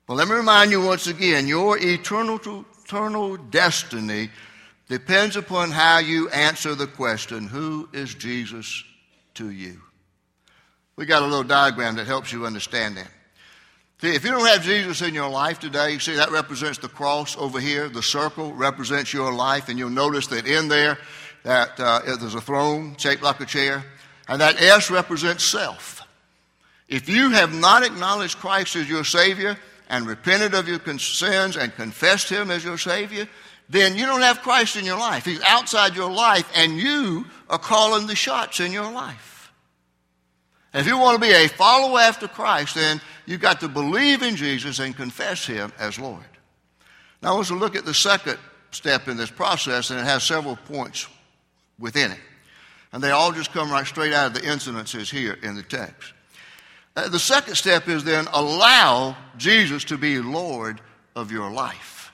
Well, 0.08 0.18
let 0.18 0.28
me 0.28 0.36
remind 0.36 0.72
you 0.72 0.82
once 0.82 1.08
again 1.08 1.48
your 1.48 1.78
eternal, 1.78 2.40
eternal 2.84 3.38
destiny 3.38 4.30
depends 4.90 5.36
upon 5.36 5.72
how 5.72 6.00
you 6.00 6.30
answer 6.30 6.76
the 6.76 6.88
question 6.88 7.48
Who 7.48 7.90
is 7.94 8.16
Jesus 8.16 8.84
to 9.36 9.50
you? 9.52 9.82
We 10.96 11.06
got 11.06 11.22
a 11.22 11.26
little 11.26 11.44
diagram 11.44 11.96
that 11.98 12.08
helps 12.08 12.32
you 12.32 12.46
understand 12.46 12.98
that. 12.98 13.12
See, 14.00 14.14
if 14.14 14.24
you 14.24 14.30
don't 14.30 14.46
have 14.46 14.62
Jesus 14.62 15.02
in 15.02 15.16
your 15.16 15.30
life 15.30 15.60
today, 15.60 15.92
you 15.92 16.00
see 16.00 16.16
that 16.16 16.30
represents 16.30 16.78
the 16.78 16.88
cross 16.88 17.36
over 17.36 17.60
here. 17.60 17.90
The 17.90 18.04
circle 18.04 18.54
represents 18.54 19.12
your 19.12 19.34
life, 19.34 19.70
and 19.70 19.80
you'll 19.80 19.90
notice 19.90 20.28
that 20.28 20.46
in 20.46 20.68
there 20.68 21.00
that 21.42 21.80
uh, 21.80 22.02
there's 22.06 22.36
a 22.36 22.42
throne 22.42 22.96
shaped 22.98 23.24
like 23.24 23.40
a 23.40 23.46
chair, 23.46 23.84
and 24.28 24.40
that 24.40 24.62
S 24.62 24.92
represents 24.92 25.44
self. 25.44 26.04
If 26.88 27.10
you 27.10 27.32
have 27.32 27.56
not 27.56 27.84
acknowledged 27.84 28.38
Christ 28.38 28.76
as 28.76 28.88
your 28.88 29.04
Savior 29.04 29.58
and 29.90 30.06
repented 30.06 30.54
of 30.54 30.68
your 30.68 30.80
sins 31.00 31.58
and 31.58 31.74
confessed 31.74 32.30
Him 32.30 32.52
as 32.52 32.64
your 32.64 32.78
Savior, 32.78 33.28
then 33.68 33.98
you 33.98 34.06
don't 34.06 34.22
have 34.22 34.42
Christ 34.42 34.76
in 34.76 34.86
your 34.86 35.00
life. 35.00 35.26
He's 35.26 35.42
outside 35.42 35.96
your 35.96 36.12
life, 36.12 36.48
and 36.54 36.78
you 36.78 37.26
are 37.50 37.58
calling 37.58 38.06
the 38.06 38.16
shots 38.16 38.60
in 38.60 38.72
your 38.72 38.92
life. 38.92 39.37
And 40.78 40.86
if 40.86 40.92
you 40.92 41.00
want 41.00 41.16
to 41.16 41.28
be 41.28 41.34
a 41.34 41.48
follower 41.48 41.98
after 41.98 42.28
Christ, 42.28 42.76
then 42.76 43.02
you've 43.26 43.42
got 43.42 43.62
to 43.62 43.68
believe 43.68 44.22
in 44.22 44.36
Jesus 44.36 44.78
and 44.78 44.96
confess 44.96 45.44
Him 45.44 45.74
as 45.80 45.98
Lord. 45.98 46.24
Now, 47.20 47.32
I 47.32 47.34
want 47.34 47.48
to 47.48 47.56
look 47.56 47.76
at 47.76 47.84
the 47.84 47.96
second 47.96 48.38
step 48.70 49.08
in 49.08 49.18
this 49.18 49.32
process, 49.32 49.90
and 49.90 50.00
it 50.00 50.04
has 50.04 50.24
several 50.24 50.56
points 50.56 51.08
within 51.80 52.12
it. 52.12 52.20
And 52.94 53.04
they 53.04 53.10
all 53.10 53.32
just 53.32 53.52
come 53.54 53.72
right 53.72 53.88
straight 53.88 54.14
out 54.14 54.28
of 54.28 54.34
the 54.36 54.42
incidences 54.42 55.10
here 55.10 55.40
in 55.42 55.56
the 55.56 55.64
text. 55.64 56.14
Uh, 56.96 57.10
the 57.10 57.18
second 57.18 57.56
step 57.56 57.88
is 57.88 58.04
then 58.04 58.28
allow 58.32 59.18
Jesus 59.36 59.84
to 59.86 59.98
be 59.98 60.20
Lord 60.20 60.80
of 61.16 61.32
your 61.32 61.50
life. 61.50 62.12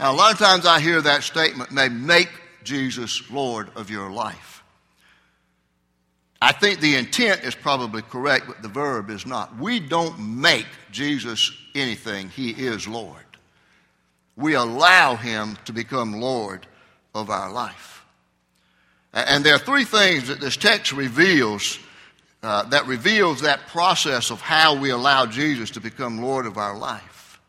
Now, 0.00 0.10
a 0.10 0.16
lot 0.16 0.32
of 0.32 0.40
times 0.40 0.66
I 0.66 0.80
hear 0.80 1.00
that 1.02 1.22
statement, 1.22 1.70
may 1.70 1.88
make 1.88 2.30
Jesus 2.64 3.30
Lord 3.30 3.70
of 3.76 3.90
your 3.90 4.10
life. 4.10 4.57
I 6.40 6.52
think 6.52 6.80
the 6.80 6.96
intent 6.96 7.42
is 7.42 7.54
probably 7.54 8.02
correct, 8.02 8.46
but 8.46 8.62
the 8.62 8.68
verb 8.68 9.10
is 9.10 9.26
not. 9.26 9.56
We 9.58 9.80
don't 9.80 10.18
make 10.18 10.66
Jesus 10.92 11.52
anything, 11.74 12.28
He 12.28 12.50
is 12.50 12.86
Lord. 12.86 13.24
We 14.36 14.54
allow 14.54 15.16
Him 15.16 15.58
to 15.64 15.72
become 15.72 16.20
Lord 16.20 16.66
of 17.14 17.28
our 17.30 17.50
life. 17.50 18.04
And 19.12 19.44
there 19.44 19.54
are 19.54 19.58
three 19.58 19.84
things 19.84 20.28
that 20.28 20.40
this 20.40 20.56
text 20.56 20.92
reveals 20.92 21.78
uh, 22.42 22.62
that 22.68 22.86
reveals 22.86 23.40
that 23.40 23.66
process 23.66 24.30
of 24.30 24.40
how 24.40 24.78
we 24.78 24.90
allow 24.90 25.26
Jesus 25.26 25.70
to 25.70 25.80
become 25.80 26.22
Lord 26.22 26.46
of 26.46 26.56
our 26.56 26.76
life. 26.76 27.40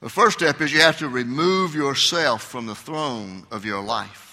The 0.00 0.10
first 0.10 0.38
step 0.38 0.60
is 0.60 0.74
you 0.74 0.80
have 0.80 0.98
to 0.98 1.08
remove 1.08 1.74
yourself 1.74 2.42
from 2.42 2.66
the 2.66 2.74
throne 2.74 3.46
of 3.50 3.64
your 3.64 3.82
life. 3.82 4.23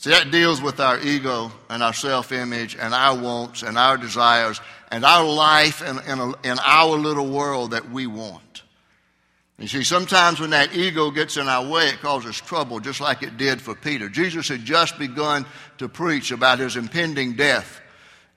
See, 0.00 0.08
that 0.08 0.30
deals 0.30 0.62
with 0.62 0.80
our 0.80 0.98
ego 0.98 1.52
and 1.68 1.82
our 1.82 1.92
self 1.92 2.32
image 2.32 2.74
and 2.74 2.94
our 2.94 3.20
wants 3.20 3.62
and 3.62 3.76
our 3.76 3.98
desires 3.98 4.58
and 4.90 5.04
our 5.04 5.26
life 5.30 5.82
in, 5.82 5.98
in, 6.10 6.18
a, 6.18 6.32
in, 6.42 6.58
our 6.64 6.96
little 6.96 7.28
world 7.28 7.72
that 7.72 7.90
we 7.90 8.06
want. 8.06 8.62
You 9.58 9.68
see, 9.68 9.84
sometimes 9.84 10.40
when 10.40 10.50
that 10.50 10.74
ego 10.74 11.10
gets 11.10 11.36
in 11.36 11.48
our 11.48 11.68
way, 11.68 11.88
it 11.88 12.00
causes 12.00 12.40
trouble, 12.40 12.80
just 12.80 13.02
like 13.02 13.22
it 13.22 13.36
did 13.36 13.60
for 13.60 13.74
Peter. 13.74 14.08
Jesus 14.08 14.48
had 14.48 14.64
just 14.64 14.98
begun 14.98 15.44
to 15.76 15.86
preach 15.86 16.30
about 16.30 16.60
his 16.60 16.76
impending 16.76 17.34
death. 17.34 17.82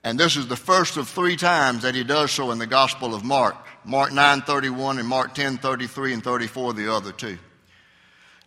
And 0.04 0.20
this 0.20 0.36
is 0.36 0.50
the 0.50 0.58
first 0.58 0.98
of 0.98 1.08
three 1.08 1.38
times 1.38 1.84
that 1.84 1.96
he 1.96 2.04
does 2.04 2.34
so 2.34 2.52
in 2.52 2.58
the 2.58 2.68
Gospel 2.68 3.16
of 3.16 3.24
Mark. 3.24 3.56
Mark 3.86 4.12
9:31 4.12 5.00
and 5.00 5.08
Mark 5.08 5.34
10:33 5.34 6.14
and 6.14 6.24
34 6.26 6.74
the 6.74 6.94
other 6.94 7.14
two. 7.14 7.38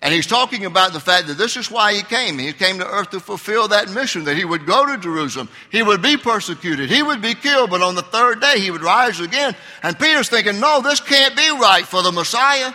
And 0.03 0.12
he's 0.12 0.26
talking 0.26 0.67
about 0.67 0.93
the 0.93 1.00
fact 1.00 1.26
that 1.26 1.38
this 1.38 1.57
is 1.57 1.71
why 1.71 1.95
he 1.95 2.03
came. 2.03 2.38
He 2.38 2.53
came 2.53 2.79
to 2.79 2.87
earth 2.87 3.11
to 3.11 3.21
fulfill 3.21 3.69
that 3.69 3.91
mission, 3.91 4.25
that 4.25 4.37
he 4.37 4.45
would 4.45 4.67
go 4.67 4.85
to 4.87 4.99
Jerusalem. 4.99 5.49
He 5.73 5.83
would 5.83 6.03
be 6.03 6.17
persecuted. 6.17 6.91
He 6.91 7.03
would 7.03 7.23
be 7.23 7.35
killed, 7.35 7.71
but 7.71 7.83
on 7.83 7.95
the 7.95 8.03
third 8.03 8.41
day 8.41 8.61
he 8.61 8.71
would 8.71 8.83
rise 8.83 9.21
again. 9.21 9.57
And 9.83 9.99
Peter's 9.99 10.29
thinking, 10.29 10.61
no, 10.61 10.83
this 10.83 11.00
can't 11.00 11.35
be 11.35 11.49
right 11.50 11.85
for 11.85 12.03
the 12.03 12.12
Messiah. 12.12 12.73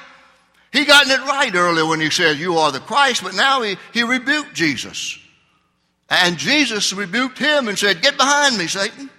He 0.74 0.84
gotten 0.86 1.12
it 1.12 1.20
right 1.20 1.54
earlier 1.54 1.86
when 1.86 2.00
he 2.00 2.10
said, 2.10 2.38
you 2.38 2.58
are 2.58 2.72
the 2.72 2.80
Christ, 2.80 3.24
but 3.24 3.36
now 3.36 3.62
he, 3.62 3.78
he 3.94 4.04
rebuked 4.04 4.54
Jesus. 4.54 5.20
And 6.10 6.38
Jesus 6.38 6.92
rebuked 6.92 7.38
him 7.38 7.68
and 7.68 7.78
said, 7.78 8.01
get 8.01 8.18
behind 8.18 8.58
me, 8.58 8.68
Satan. 8.68 9.10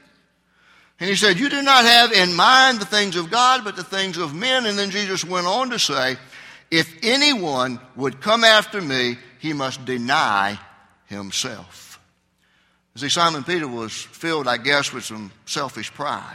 And 0.98 1.08
he 1.08 1.16
said, 1.16 1.38
you 1.38 1.48
do 1.48 1.62
not 1.62 1.84
have 1.84 2.12
in 2.12 2.34
mind 2.34 2.78
the 2.78 2.84
things 2.84 3.16
of 3.16 3.30
God, 3.30 3.64
but 3.64 3.76
the 3.76 3.84
things 3.84 4.18
of 4.18 4.34
men. 4.34 4.66
And 4.66 4.78
then 4.78 4.90
Jesus 4.90 5.24
went 5.24 5.46
on 5.46 5.70
to 5.70 5.78
say, 5.78 6.16
if 6.72 6.96
anyone 7.02 7.78
would 7.96 8.22
come 8.22 8.44
after 8.44 8.80
me, 8.80 9.18
he 9.40 9.52
must 9.52 9.84
deny 9.84 10.58
himself. 11.04 12.00
See, 12.96 13.10
Simon 13.10 13.44
Peter 13.44 13.68
was 13.68 13.92
filled, 13.92 14.48
I 14.48 14.56
guess, 14.56 14.90
with 14.90 15.04
some 15.04 15.32
selfish 15.44 15.92
pride. 15.92 16.34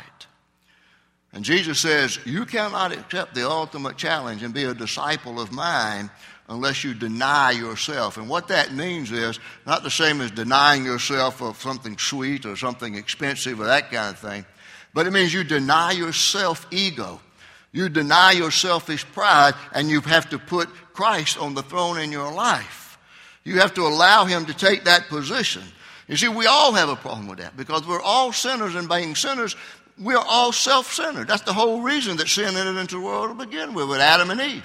And 1.33 1.43
Jesus 1.43 1.79
says, 1.79 2.19
You 2.23 2.45
cannot 2.45 2.91
accept 2.91 3.33
the 3.33 3.49
ultimate 3.49 3.97
challenge 3.97 4.43
and 4.43 4.53
be 4.53 4.65
a 4.65 4.75
disciple 4.75 5.39
of 5.41 5.51
mine 5.51 6.11
unless 6.47 6.83
you 6.83 6.93
deny 6.93 7.51
yourself. 7.51 8.17
And 8.17 8.29
what 8.29 8.49
that 8.49 8.71
means 8.71 9.11
is 9.11 9.39
not 9.65 9.81
the 9.81 9.89
same 9.89 10.21
as 10.21 10.29
denying 10.29 10.85
yourself 10.85 11.41
of 11.41 11.59
something 11.59 11.97
sweet 11.97 12.45
or 12.45 12.55
something 12.55 12.93
expensive 12.93 13.59
or 13.59 13.65
that 13.65 13.91
kind 13.91 14.13
of 14.13 14.19
thing, 14.19 14.45
but 14.93 15.07
it 15.07 15.11
means 15.11 15.33
you 15.33 15.43
deny 15.43 15.93
your 15.93 16.13
self 16.13 16.67
ego. 16.69 17.21
You 17.71 17.89
deny 17.89 18.31
your 18.31 18.51
selfish 18.51 19.05
pride, 19.05 19.53
and 19.73 19.89
you 19.89 20.01
have 20.01 20.29
to 20.29 20.39
put 20.39 20.69
Christ 20.93 21.37
on 21.37 21.53
the 21.53 21.63
throne 21.63 21.99
in 21.99 22.11
your 22.11 22.31
life. 22.31 22.97
You 23.43 23.59
have 23.59 23.73
to 23.75 23.81
allow 23.81 24.25
Him 24.25 24.45
to 24.45 24.53
take 24.53 24.85
that 24.85 25.07
position. 25.07 25.63
You 26.07 26.15
see, 26.15 26.27
we 26.27 26.45
all 26.45 26.73
have 26.73 26.89
a 26.89 26.95
problem 26.95 27.27
with 27.27 27.39
that 27.39 27.57
because 27.57 27.85
we're 27.85 28.01
all 28.01 28.31
sinners, 28.31 28.75
and 28.75 28.87
being 28.87 29.15
sinners, 29.15 29.55
we're 29.99 30.17
all 30.17 30.51
self 30.51 30.93
centered. 30.93 31.27
That's 31.27 31.43
the 31.43 31.53
whole 31.53 31.81
reason 31.81 32.17
that 32.17 32.27
sin 32.27 32.55
entered 32.55 32.79
into 32.79 32.95
the 32.95 33.01
world 33.01 33.37
to 33.37 33.45
begin 33.45 33.73
with, 33.73 33.89
with 33.89 33.99
Adam 33.99 34.31
and 34.31 34.39
Eve. 34.39 34.63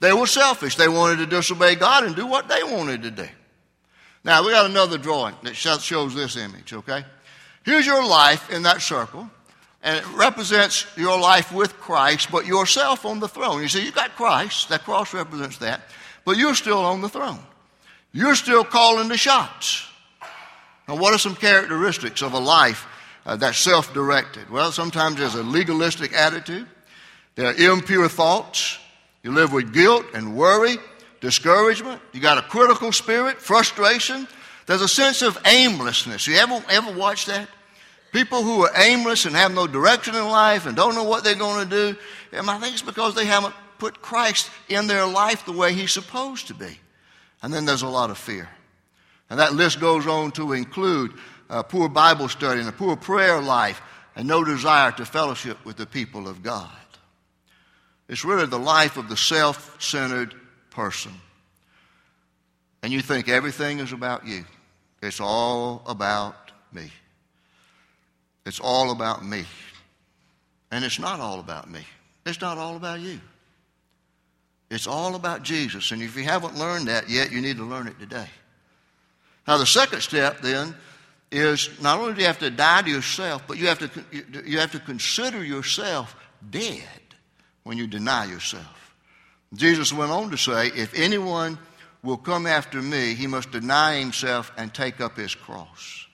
They 0.00 0.12
were 0.12 0.26
selfish. 0.26 0.76
They 0.76 0.88
wanted 0.88 1.18
to 1.18 1.26
disobey 1.26 1.74
God 1.74 2.04
and 2.04 2.14
do 2.14 2.26
what 2.26 2.48
they 2.48 2.62
wanted 2.62 3.02
to 3.02 3.10
do. 3.10 3.28
Now, 4.24 4.44
we 4.44 4.52
got 4.52 4.66
another 4.66 4.98
drawing 4.98 5.34
that 5.42 5.56
shows 5.56 6.14
this 6.14 6.36
image, 6.36 6.72
okay? 6.72 7.04
Here's 7.64 7.86
your 7.86 8.06
life 8.06 8.50
in 8.50 8.62
that 8.64 8.80
circle, 8.80 9.30
and 9.82 9.98
it 9.98 10.06
represents 10.14 10.86
your 10.96 11.18
life 11.18 11.52
with 11.52 11.78
Christ, 11.78 12.30
but 12.30 12.46
yourself 12.46 13.06
on 13.06 13.20
the 13.20 13.28
throne. 13.28 13.62
You 13.62 13.68
see, 13.68 13.84
you 13.84 13.92
got 13.92 14.16
Christ, 14.16 14.68
that 14.70 14.84
cross 14.84 15.14
represents 15.14 15.58
that, 15.58 15.82
but 16.24 16.36
you're 16.36 16.54
still 16.54 16.78
on 16.78 17.00
the 17.00 17.08
throne. 17.08 17.38
You're 18.12 18.34
still 18.34 18.64
calling 18.64 19.08
the 19.08 19.16
shots. 19.16 19.86
Now, 20.88 20.96
what 20.96 21.14
are 21.14 21.18
some 21.18 21.36
characteristics 21.36 22.22
of 22.22 22.32
a 22.32 22.38
life 22.38 22.86
uh, 23.26 23.36
that's 23.36 23.58
self 23.58 23.92
directed? 23.92 24.50
Well, 24.50 24.72
sometimes 24.72 25.16
there's 25.16 25.34
a 25.34 25.42
legalistic 25.42 26.12
attitude, 26.12 26.66
there 27.34 27.48
are 27.48 27.54
impure 27.54 28.08
thoughts, 28.08 28.78
you 29.22 29.32
live 29.32 29.52
with 29.52 29.72
guilt 29.72 30.06
and 30.14 30.36
worry, 30.36 30.76
discouragement, 31.20 32.00
you 32.12 32.20
got 32.20 32.38
a 32.38 32.42
critical 32.42 32.90
spirit, 32.92 33.40
frustration. 33.40 34.26
There's 34.66 34.82
a 34.82 34.88
sense 34.88 35.22
of 35.22 35.38
aimlessness. 35.46 36.26
You 36.26 36.36
ever, 36.36 36.62
ever 36.68 36.92
watch 36.92 37.26
that? 37.26 37.48
People 38.12 38.42
who 38.42 38.62
are 38.62 38.72
aimless 38.74 39.26
and 39.26 39.36
have 39.36 39.52
no 39.52 39.66
direction 39.66 40.14
in 40.14 40.24
life 40.24 40.66
and 40.66 40.76
don't 40.76 40.94
know 40.94 41.04
what 41.04 41.24
they're 41.24 41.34
going 41.34 41.68
to 41.68 41.92
do, 41.92 41.98
and 42.32 42.48
I 42.48 42.58
think 42.58 42.72
it's 42.72 42.82
because 42.82 43.14
they 43.14 43.26
haven't 43.26 43.54
put 43.78 44.00
Christ 44.00 44.50
in 44.68 44.86
their 44.86 45.06
life 45.06 45.44
the 45.44 45.52
way 45.52 45.72
He's 45.72 45.92
supposed 45.92 46.48
to 46.48 46.54
be. 46.54 46.78
And 47.42 47.52
then 47.52 47.64
there's 47.64 47.82
a 47.82 47.88
lot 47.88 48.10
of 48.10 48.18
fear. 48.18 48.48
And 49.30 49.38
that 49.38 49.54
list 49.54 49.80
goes 49.80 50.06
on 50.06 50.32
to 50.32 50.52
include 50.52 51.12
a 51.48 51.62
poor 51.62 51.88
Bible 51.88 52.28
study 52.28 52.60
and 52.60 52.68
a 52.68 52.72
poor 52.72 52.96
prayer 52.96 53.40
life 53.40 53.80
and 54.16 54.26
no 54.26 54.42
desire 54.42 54.90
to 54.92 55.04
fellowship 55.04 55.64
with 55.64 55.76
the 55.76 55.86
people 55.86 56.28
of 56.28 56.42
God. 56.42 56.68
It's 58.08 58.24
really 58.24 58.46
the 58.46 58.58
life 58.58 58.96
of 58.96 59.08
the 59.08 59.16
self 59.16 59.80
centered 59.80 60.34
person. 60.70 61.12
And 62.82 62.92
you 62.92 63.02
think 63.02 63.28
everything 63.28 63.80
is 63.80 63.92
about 63.92 64.26
you. 64.26 64.44
It's 65.02 65.20
all 65.20 65.82
about 65.86 66.52
me. 66.72 66.90
It's 68.48 68.60
all 68.60 68.90
about 68.90 69.22
me. 69.24 69.44
And 70.70 70.82
it's 70.84 70.98
not 70.98 71.20
all 71.20 71.38
about 71.38 71.70
me. 71.70 71.82
It's 72.24 72.40
not 72.40 72.56
all 72.56 72.76
about 72.76 73.00
you. 73.00 73.20
It's 74.70 74.86
all 74.86 75.14
about 75.14 75.42
Jesus. 75.42 75.92
And 75.92 76.02
if 76.02 76.16
you 76.16 76.24
haven't 76.24 76.56
learned 76.56 76.88
that 76.88 77.10
yet, 77.10 77.30
you 77.30 77.42
need 77.42 77.58
to 77.58 77.64
learn 77.64 77.86
it 77.86 77.98
today. 78.00 78.26
Now, 79.46 79.58
the 79.58 79.66
second 79.66 80.00
step 80.00 80.40
then 80.40 80.74
is 81.30 81.80
not 81.82 82.00
only 82.00 82.14
do 82.14 82.20
you 82.20 82.26
have 82.26 82.38
to 82.38 82.50
die 82.50 82.82
to 82.82 82.90
yourself, 82.90 83.42
but 83.46 83.58
you 83.58 83.66
have 83.66 83.78
to, 83.80 84.04
you 84.44 84.58
have 84.58 84.72
to 84.72 84.80
consider 84.80 85.44
yourself 85.44 86.16
dead 86.50 86.82
when 87.64 87.76
you 87.76 87.86
deny 87.86 88.24
yourself. 88.24 88.94
Jesus 89.54 89.92
went 89.92 90.10
on 90.10 90.30
to 90.30 90.38
say, 90.38 90.68
If 90.68 90.98
anyone 90.98 91.58
will 92.02 92.16
come 92.16 92.46
after 92.46 92.80
me, 92.80 93.14
he 93.14 93.26
must 93.26 93.50
deny 93.50 93.98
himself 93.98 94.52
and 94.56 94.72
take 94.72 95.02
up 95.02 95.16
his 95.16 95.34
cross. 95.34 96.07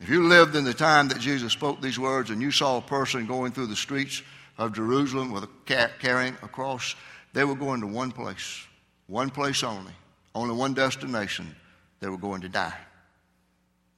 If 0.00 0.08
you 0.08 0.26
lived 0.26 0.56
in 0.56 0.64
the 0.64 0.72
time 0.72 1.08
that 1.08 1.20
Jesus 1.20 1.52
spoke 1.52 1.80
these 1.80 1.98
words 1.98 2.30
and 2.30 2.40
you 2.40 2.50
saw 2.50 2.78
a 2.78 2.82
person 2.82 3.26
going 3.26 3.52
through 3.52 3.66
the 3.66 3.76
streets 3.76 4.22
of 4.56 4.72
Jerusalem 4.72 5.30
with 5.30 5.44
a 5.44 5.50
cat 5.66 6.00
carrying 6.00 6.36
a 6.42 6.48
cross, 6.48 6.96
they 7.34 7.44
were 7.44 7.54
going 7.54 7.82
to 7.82 7.86
one 7.86 8.10
place, 8.10 8.66
one 9.06 9.28
place 9.28 9.62
only, 9.62 9.92
only 10.34 10.54
one 10.54 10.72
destination, 10.72 11.54
they 12.00 12.08
were 12.08 12.16
going 12.16 12.40
to 12.40 12.48
die. 12.48 12.76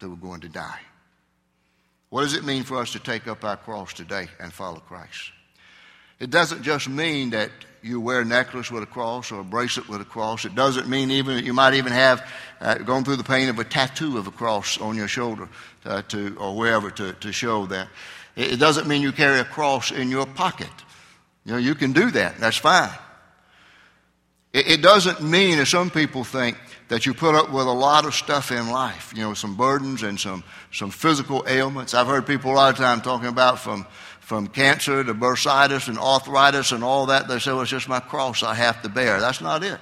They 0.00 0.08
were 0.08 0.16
going 0.16 0.40
to 0.40 0.48
die. 0.48 0.80
What 2.10 2.22
does 2.22 2.34
it 2.34 2.44
mean 2.44 2.64
for 2.64 2.78
us 2.78 2.92
to 2.92 2.98
take 2.98 3.28
up 3.28 3.44
our 3.44 3.56
cross 3.56 3.94
today 3.94 4.26
and 4.40 4.52
follow 4.52 4.80
Christ? 4.80 5.30
It 6.18 6.30
doesn't 6.30 6.62
just 6.62 6.88
mean 6.88 7.30
that 7.30 7.50
you 7.82 8.00
wear 8.00 8.20
a 8.20 8.24
necklace 8.24 8.70
with 8.70 8.82
a 8.82 8.86
cross 8.86 9.32
or 9.32 9.40
a 9.40 9.44
bracelet 9.44 9.88
with 9.88 10.00
a 10.00 10.04
cross. 10.04 10.44
It 10.44 10.54
doesn't 10.54 10.88
mean 10.88 11.10
even 11.10 11.36
that 11.36 11.44
you 11.44 11.52
might 11.52 11.74
even 11.74 11.92
have 11.92 12.26
uh, 12.60 12.74
gone 12.78 13.04
through 13.04 13.16
the 13.16 13.24
pain 13.24 13.48
of 13.48 13.58
a 13.58 13.64
tattoo 13.64 14.18
of 14.18 14.26
a 14.26 14.30
cross 14.30 14.80
on 14.80 14.96
your 14.96 15.08
shoulder 15.08 15.48
uh, 15.84 16.02
to 16.02 16.36
or 16.38 16.56
wherever 16.56 16.90
to, 16.92 17.12
to 17.14 17.32
show 17.32 17.66
that. 17.66 17.88
It 18.36 18.58
doesn't 18.58 18.86
mean 18.86 19.02
you 19.02 19.12
carry 19.12 19.40
a 19.40 19.44
cross 19.44 19.90
in 19.90 20.10
your 20.10 20.26
pocket. 20.26 20.70
You 21.44 21.52
know, 21.52 21.58
you 21.58 21.74
can 21.74 21.92
do 21.92 22.10
that. 22.12 22.38
That's 22.38 22.56
fine. 22.56 22.90
It, 24.52 24.68
it 24.68 24.82
doesn't 24.82 25.20
mean, 25.22 25.58
as 25.58 25.68
some 25.68 25.90
people 25.90 26.24
think, 26.24 26.56
that 26.88 27.06
you 27.06 27.14
put 27.14 27.34
up 27.34 27.50
with 27.50 27.66
a 27.66 27.72
lot 27.72 28.04
of 28.04 28.14
stuff 28.14 28.52
in 28.52 28.70
life, 28.70 29.12
you 29.16 29.22
know, 29.22 29.34
some 29.34 29.56
burdens 29.56 30.02
and 30.02 30.20
some, 30.20 30.44
some 30.72 30.90
physical 30.90 31.42
ailments. 31.48 31.94
I've 31.94 32.06
heard 32.06 32.26
people 32.26 32.52
a 32.52 32.54
lot 32.54 32.72
of 32.72 32.78
time 32.78 33.00
talking 33.00 33.28
about 33.28 33.58
from, 33.58 33.86
from 34.22 34.46
cancer 34.46 35.04
to 35.04 35.14
bursitis 35.14 35.88
and 35.88 35.98
arthritis 35.98 36.72
and 36.72 36.82
all 36.82 37.06
that. 37.06 37.28
They 37.28 37.38
say, 37.38 37.52
well, 37.52 37.62
it's 37.62 37.70
just 37.70 37.88
my 37.88 38.00
cross 38.00 38.42
I 38.42 38.54
have 38.54 38.80
to 38.82 38.88
bear. 38.88 39.20
That's 39.20 39.40
not 39.40 39.62
it. 39.62 39.80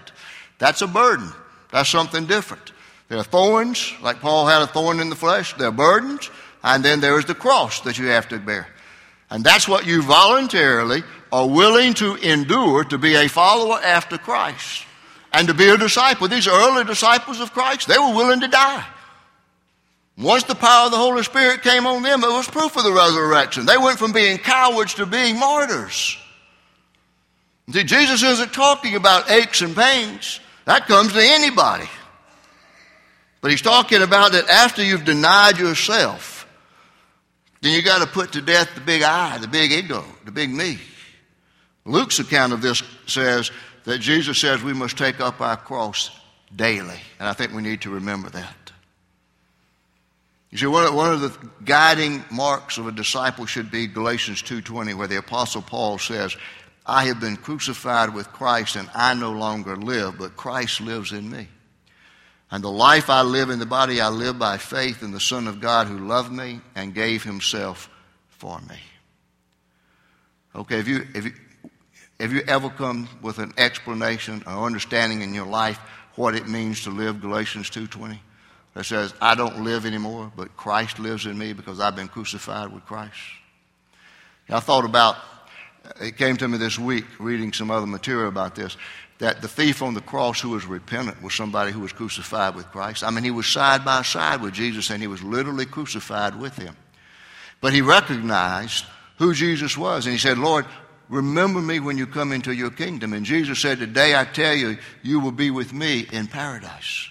That's 0.58 0.82
a 0.82 0.86
burden. 0.86 1.30
That's 1.70 1.88
something 1.88 2.26
different. 2.26 2.72
There 3.08 3.18
are 3.18 3.24
thorns, 3.24 3.92
like 4.02 4.20
Paul 4.20 4.46
had 4.46 4.62
a 4.62 4.66
thorn 4.66 4.98
in 4.98 5.10
the 5.10 5.16
flesh. 5.16 5.54
There 5.54 5.68
are 5.68 5.72
burdens. 5.72 6.30
And 6.64 6.84
then 6.84 7.00
there 7.00 7.18
is 7.18 7.26
the 7.26 7.34
cross 7.34 7.80
that 7.82 7.98
you 7.98 8.06
have 8.06 8.28
to 8.28 8.38
bear. 8.38 8.66
And 9.30 9.44
that's 9.44 9.68
what 9.68 9.86
you 9.86 10.02
voluntarily 10.02 11.02
are 11.32 11.48
willing 11.48 11.94
to 11.94 12.16
endure 12.16 12.84
to 12.84 12.98
be 12.98 13.14
a 13.14 13.28
follower 13.28 13.78
after 13.80 14.18
Christ 14.18 14.84
and 15.32 15.46
to 15.48 15.54
be 15.54 15.68
a 15.68 15.76
disciple. 15.76 16.28
These 16.28 16.48
early 16.48 16.84
disciples 16.84 17.40
of 17.40 17.52
Christ, 17.52 17.86
they 17.88 17.98
were 17.98 18.14
willing 18.14 18.40
to 18.40 18.48
die. 18.48 18.84
Once 20.20 20.42
the 20.44 20.54
power 20.54 20.86
of 20.86 20.90
the 20.90 20.98
Holy 20.98 21.22
Spirit 21.22 21.62
came 21.62 21.86
on 21.86 22.02
them, 22.02 22.22
it 22.22 22.28
was 22.28 22.46
proof 22.46 22.76
of 22.76 22.84
the 22.84 22.92
resurrection. 22.92 23.64
They 23.64 23.78
went 23.78 23.98
from 23.98 24.12
being 24.12 24.36
cowards 24.36 24.94
to 24.94 25.06
being 25.06 25.38
martyrs. 25.38 26.18
See, 27.72 27.84
Jesus 27.84 28.22
isn't 28.22 28.52
talking 28.52 28.96
about 28.96 29.30
aches 29.30 29.62
and 29.62 29.74
pains. 29.74 30.40
That 30.66 30.86
comes 30.86 31.12
to 31.14 31.20
anybody. 31.22 31.88
But 33.40 33.50
he's 33.50 33.62
talking 33.62 34.02
about 34.02 34.32
that 34.32 34.48
after 34.50 34.84
you've 34.84 35.04
denied 35.04 35.58
yourself, 35.58 36.46
then 37.62 37.72
you 37.72 37.80
got 37.80 38.02
to 38.02 38.06
put 38.06 38.32
to 38.32 38.42
death 38.42 38.74
the 38.74 38.80
big 38.82 39.02
I, 39.02 39.38
the 39.38 39.48
big 39.48 39.72
ego, 39.72 40.04
the 40.26 40.32
big 40.32 40.50
me. 40.50 40.78
Luke's 41.86 42.18
account 42.18 42.52
of 42.52 42.60
this 42.60 42.82
says 43.06 43.50
that 43.84 43.98
Jesus 43.98 44.38
says 44.38 44.62
we 44.62 44.74
must 44.74 44.98
take 44.98 45.20
up 45.20 45.40
our 45.40 45.56
cross 45.56 46.10
daily. 46.54 47.00
And 47.18 47.26
I 47.26 47.32
think 47.32 47.54
we 47.54 47.62
need 47.62 47.80
to 47.82 47.90
remember 47.90 48.28
that. 48.30 48.59
You 50.50 50.58
see, 50.58 50.66
one 50.66 50.84
of, 50.84 50.94
one 50.94 51.12
of 51.12 51.20
the 51.20 51.50
guiding 51.64 52.24
marks 52.30 52.76
of 52.76 52.88
a 52.88 52.92
disciple 52.92 53.46
should 53.46 53.70
be 53.70 53.86
Galatians 53.86 54.42
2.20, 54.42 54.94
where 54.94 55.06
the 55.06 55.18
Apostle 55.18 55.62
Paul 55.62 55.98
says, 55.98 56.36
I 56.84 57.04
have 57.04 57.20
been 57.20 57.36
crucified 57.36 58.12
with 58.12 58.32
Christ, 58.32 58.74
and 58.74 58.90
I 58.92 59.14
no 59.14 59.30
longer 59.30 59.76
live, 59.76 60.18
but 60.18 60.36
Christ 60.36 60.80
lives 60.80 61.12
in 61.12 61.30
me. 61.30 61.46
And 62.50 62.64
the 62.64 62.70
life 62.70 63.10
I 63.10 63.22
live 63.22 63.50
in 63.50 63.60
the 63.60 63.66
body, 63.66 64.00
I 64.00 64.08
live 64.08 64.40
by 64.40 64.58
faith 64.58 65.04
in 65.04 65.12
the 65.12 65.20
Son 65.20 65.46
of 65.46 65.60
God 65.60 65.86
who 65.86 65.98
loved 65.98 66.32
me 66.32 66.60
and 66.74 66.92
gave 66.94 67.22
himself 67.22 67.88
for 68.28 68.60
me. 68.62 68.78
Okay, 70.56 70.80
if 70.80 70.88
you, 70.88 71.06
if 71.14 71.26
you, 71.26 71.32
have 72.18 72.32
you 72.32 72.42
ever 72.48 72.68
come 72.70 73.08
with 73.22 73.38
an 73.38 73.52
explanation 73.56 74.42
or 74.48 74.66
understanding 74.66 75.22
in 75.22 75.32
your 75.32 75.46
life 75.46 75.78
what 76.16 76.34
it 76.34 76.48
means 76.48 76.82
to 76.84 76.90
live 76.90 77.20
Galatians 77.20 77.70
2.20? 77.70 78.18
That 78.74 78.84
says, 78.84 79.12
I 79.20 79.34
don't 79.34 79.64
live 79.64 79.84
anymore, 79.84 80.30
but 80.36 80.56
Christ 80.56 80.98
lives 80.98 81.26
in 81.26 81.36
me 81.36 81.52
because 81.52 81.80
I've 81.80 81.96
been 81.96 82.08
crucified 82.08 82.72
with 82.72 82.86
Christ. 82.86 83.18
I 84.48 84.60
thought 84.60 84.84
about, 84.84 85.16
it 86.00 86.16
came 86.16 86.36
to 86.36 86.48
me 86.48 86.58
this 86.58 86.78
week 86.78 87.04
reading 87.18 87.52
some 87.52 87.70
other 87.70 87.86
material 87.86 88.28
about 88.28 88.54
this, 88.54 88.76
that 89.18 89.42
the 89.42 89.48
thief 89.48 89.82
on 89.82 89.94
the 89.94 90.00
cross 90.00 90.40
who 90.40 90.50
was 90.50 90.66
repentant 90.66 91.22
was 91.22 91.34
somebody 91.34 91.72
who 91.72 91.80
was 91.80 91.92
crucified 91.92 92.54
with 92.54 92.66
Christ. 92.66 93.04
I 93.04 93.10
mean, 93.10 93.24
he 93.24 93.30
was 93.30 93.46
side 93.46 93.84
by 93.84 94.02
side 94.02 94.40
with 94.40 94.54
Jesus 94.54 94.90
and 94.90 95.02
he 95.02 95.08
was 95.08 95.22
literally 95.22 95.66
crucified 95.66 96.40
with 96.40 96.56
him. 96.56 96.76
But 97.60 97.72
he 97.72 97.82
recognized 97.82 98.86
who 99.18 99.34
Jesus 99.34 99.76
was 99.76 100.06
and 100.06 100.12
he 100.12 100.18
said, 100.18 100.38
Lord, 100.38 100.64
Remember 101.10 101.60
me 101.60 101.80
when 101.80 101.98
you 101.98 102.06
come 102.06 102.30
into 102.30 102.52
your 102.52 102.70
kingdom. 102.70 103.12
And 103.12 103.26
Jesus 103.26 103.58
said, 103.58 103.80
Today 103.80 104.14
I 104.14 104.24
tell 104.24 104.54
you, 104.54 104.78
you 105.02 105.18
will 105.18 105.32
be 105.32 105.50
with 105.50 105.72
me 105.72 106.06
in 106.12 106.28
paradise. 106.28 107.09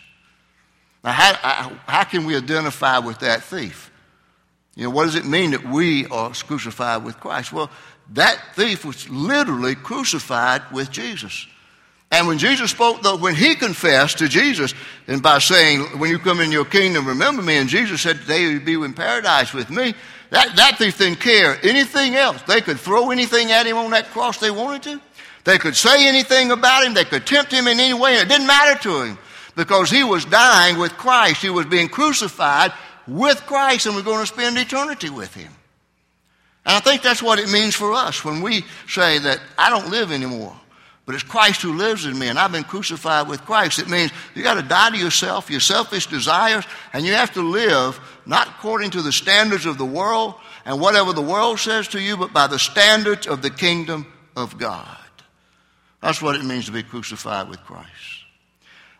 Now, 1.03 1.11
how, 1.11 1.71
how 1.87 2.03
can 2.03 2.25
we 2.25 2.35
identify 2.35 2.99
with 2.99 3.19
that 3.19 3.43
thief? 3.43 3.91
You 4.75 4.85
know, 4.85 4.89
what 4.89 5.05
does 5.05 5.15
it 5.15 5.25
mean 5.25 5.51
that 5.51 5.67
we 5.67 6.05
are 6.07 6.31
crucified 6.31 7.03
with 7.03 7.19
Christ? 7.19 7.51
Well, 7.53 7.69
that 8.13 8.41
thief 8.55 8.85
was 8.85 9.09
literally 9.09 9.75
crucified 9.75 10.61
with 10.71 10.91
Jesus. 10.91 11.47
And 12.11 12.27
when 12.27 12.37
Jesus 12.37 12.71
spoke, 12.71 13.03
though, 13.03 13.17
when 13.17 13.35
he 13.35 13.55
confessed 13.55 14.17
to 14.17 14.27
Jesus, 14.27 14.73
and 15.07 15.21
by 15.21 15.39
saying, 15.39 15.81
When 15.99 16.09
you 16.09 16.17
come 16.17 16.41
in 16.41 16.51
your 16.51 16.65
kingdom, 16.65 17.07
remember 17.07 17.41
me, 17.41 17.57
and 17.57 17.69
Jesus 17.69 18.01
said, 18.01 18.17
Today 18.21 18.43
you'll 18.43 18.65
be 18.65 18.73
in 18.73 18.93
paradise 18.93 19.53
with 19.53 19.69
me, 19.69 19.93
that, 20.31 20.55
that 20.55 20.77
thief 20.77 20.97
didn't 20.97 21.19
care 21.19 21.57
anything 21.63 22.15
else. 22.15 22.41
They 22.43 22.61
could 22.61 22.79
throw 22.79 23.11
anything 23.11 23.51
at 23.51 23.65
him 23.65 23.77
on 23.77 23.91
that 23.91 24.07
cross 24.07 24.37
they 24.37 24.51
wanted 24.51 24.83
to. 24.83 25.01
They 25.43 25.57
could 25.57 25.75
say 25.75 26.07
anything 26.07 26.51
about 26.51 26.83
him. 26.83 26.93
They 26.93 27.05
could 27.05 27.25
tempt 27.25 27.51
him 27.51 27.67
in 27.67 27.79
any 27.79 27.93
way. 27.93 28.13
And 28.13 28.23
it 28.23 28.29
didn't 28.29 28.47
matter 28.47 28.79
to 28.83 29.01
him 29.03 29.17
because 29.59 29.89
he 29.89 30.05
was 30.05 30.23
dying 30.23 30.77
with 30.77 30.93
Christ. 30.93 31.41
He 31.41 31.49
was 31.49 31.65
being 31.65 31.89
crucified 31.89 32.71
with 33.05 33.45
Christ, 33.45 33.87
and 33.87 33.93
we're 33.93 34.03
going 34.03 34.21
to 34.21 34.25
spend 34.25 34.57
eternity 34.57 35.09
with 35.09 35.33
him. 35.33 35.51
And 36.65 36.77
I 36.77 36.79
think 36.79 37.01
that's 37.01 37.21
what 37.21 37.39
it 37.39 37.51
means 37.51 37.75
for 37.75 37.91
us 37.91 38.23
when 38.23 38.41
we 38.41 38.63
say 38.87 39.19
that 39.19 39.41
I 39.57 39.69
don't 39.69 39.89
live 39.89 40.13
anymore, 40.13 40.55
but 41.05 41.13
it's 41.13 41.25
Christ 41.25 41.61
who 41.61 41.73
lives 41.73 42.05
in 42.05 42.17
me, 42.17 42.29
and 42.29 42.39
I've 42.39 42.53
been 42.53 42.63
crucified 42.63 43.27
with 43.27 43.41
Christ. 43.41 43.79
It 43.79 43.89
means 43.89 44.13
you 44.33 44.43
got 44.43 44.53
to 44.53 44.61
die 44.61 44.91
to 44.91 44.97
yourself, 44.97 45.49
your 45.49 45.59
selfish 45.59 46.07
desires, 46.07 46.63
and 46.93 47.05
you 47.05 47.11
have 47.11 47.33
to 47.33 47.41
live 47.41 47.99
not 48.25 48.47
according 48.47 48.91
to 48.91 49.01
the 49.01 49.11
standards 49.11 49.65
of 49.65 49.77
the 49.77 49.83
world 49.83 50.35
and 50.63 50.79
whatever 50.79 51.11
the 51.11 51.21
world 51.21 51.59
says 51.59 51.89
to 51.89 51.99
you, 51.99 52.15
but 52.15 52.31
by 52.31 52.47
the 52.47 52.59
standards 52.59 53.27
of 53.27 53.41
the 53.41 53.49
kingdom 53.49 54.07
of 54.37 54.57
God. 54.57 54.87
That's 56.01 56.21
what 56.21 56.37
it 56.37 56.45
means 56.45 56.67
to 56.67 56.71
be 56.71 56.81
crucified 56.83 57.49
with 57.49 57.59
Christ. 57.65 58.18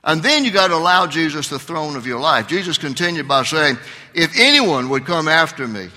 And 0.04 0.24
then 0.24 0.46
you 0.46 0.52
got 0.52 0.68
to 0.68 0.76
allow 0.76 1.08
Jesus 1.08 1.50
the 1.50 1.60
throne 1.60 1.96
of 1.96 2.08
your 2.08 2.20
life. 2.20 2.48
Jesus 2.48 2.78
continued 2.78 3.28
by 3.28 3.44
saying, 3.44 3.78
If 4.14 4.38
anyone 4.40 4.90
would 4.90 5.06
come 5.06 5.28
after 5.28 5.68
me, 5.68 5.90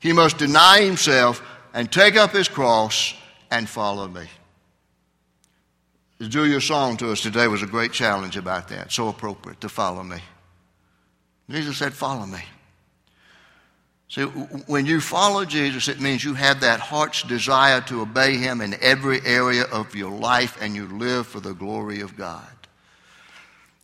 he 0.00 0.12
must 0.12 0.38
deny 0.38 0.82
himself 0.82 1.42
and 1.72 1.90
take 1.90 2.16
up 2.16 2.32
his 2.32 2.48
cross 2.48 3.14
and 3.50 3.68
follow 3.68 4.06
me. 4.06 4.26
The 6.18 6.28
Julia 6.28 6.60
song 6.60 6.96
to 6.98 7.12
us 7.12 7.20
today 7.20 7.46
was 7.48 7.62
a 7.62 7.66
great 7.66 7.92
challenge 7.92 8.36
about 8.36 8.68
that. 8.68 8.92
So 8.92 9.08
appropriate 9.08 9.60
to 9.62 9.68
follow 9.68 10.02
me. 10.02 10.18
Jesus 11.48 11.78
said, 11.78 11.94
Follow 11.94 12.26
me. 12.26 12.40
See, 14.10 14.22
when 14.22 14.86
you 14.86 15.00
follow 15.00 15.44
Jesus, 15.44 15.86
it 15.88 16.00
means 16.00 16.24
you 16.24 16.34
have 16.34 16.60
that 16.60 16.80
heart's 16.80 17.22
desire 17.22 17.82
to 17.82 18.00
obey 18.00 18.36
Him 18.36 18.60
in 18.60 18.74
every 18.80 19.20
area 19.24 19.64
of 19.64 19.94
your 19.94 20.10
life 20.10 20.56
and 20.60 20.74
you 20.74 20.86
live 20.86 21.26
for 21.26 21.40
the 21.40 21.52
glory 21.52 22.00
of 22.00 22.16
God. 22.16 22.57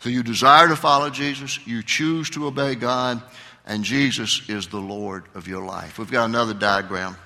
So 0.05 0.11
you 0.11 0.23
desire 0.23 0.69
to 0.69 0.77
follow 0.77 1.09
Jesus, 1.09 1.59
you 1.67 1.83
choose 1.83 2.29
to 2.29 2.47
obey 2.47 2.75
God, 2.75 3.23
and 3.65 3.83
Jesus 3.83 4.43
is 4.51 4.69
the 4.69 4.77
Lord 4.77 5.25
of 5.35 5.49
your 5.49 5.65
life. 5.65 5.99
We've 5.99 6.11
got 6.11 6.27
another 6.27 6.53
diagram. 6.53 7.17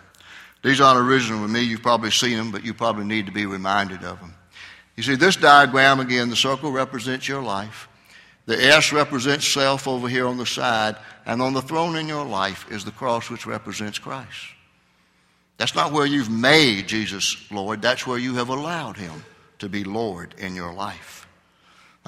These 0.63 0.81
aren't 0.81 1.05
original 1.05 1.43
with 1.43 1.51
me. 1.51 1.63
You've 1.63 1.83
probably 1.83 2.13
seen 2.13 2.37
them, 2.37 2.53
but 2.53 2.63
you 2.63 2.73
probably 2.73 3.05
need 3.05 3.27
to 3.27 3.33
be 3.33 3.47
reminded 3.47 4.05
of 4.05 4.21
them. 4.21 4.33
You 4.95 5.03
see, 5.03 5.17
this 5.17 5.35
diagram, 5.35 5.99
again, 5.99 6.31
the 6.31 6.37
circle 6.37 6.71
represents 6.71 7.27
your 7.27 7.43
life. 7.43 7.89
The 8.47 8.65
S 8.65 8.93
represents 8.93 9.45
self 9.45 9.89
over 9.89 10.07
here 10.07 10.29
on 10.29 10.37
the 10.37 10.47
side, 10.47 10.95
and 11.27 11.43
on 11.43 11.55
the 11.55 11.63
throne 11.63 11.97
in 11.97 12.07
your 12.07 12.25
life 12.25 12.71
is 12.71 12.85
the 12.85 12.93
cross 12.93 13.29
which 13.29 13.45
represents 13.45 13.99
Christ. 13.99 14.53
That's 15.57 15.75
not 15.75 15.91
where 15.91 16.07
you've 16.07 16.31
made 16.31 16.87
Jesus 16.87 17.51
Lord, 17.51 17.83
that's 17.83 18.07
where 18.07 18.19
you 18.19 18.37
have 18.37 18.51
allowed 18.51 18.97
him 18.97 19.25
to 19.59 19.69
be 19.69 19.83
Lord 19.83 20.37
in 20.39 20.55
your 20.55 20.73
life. 20.73 21.28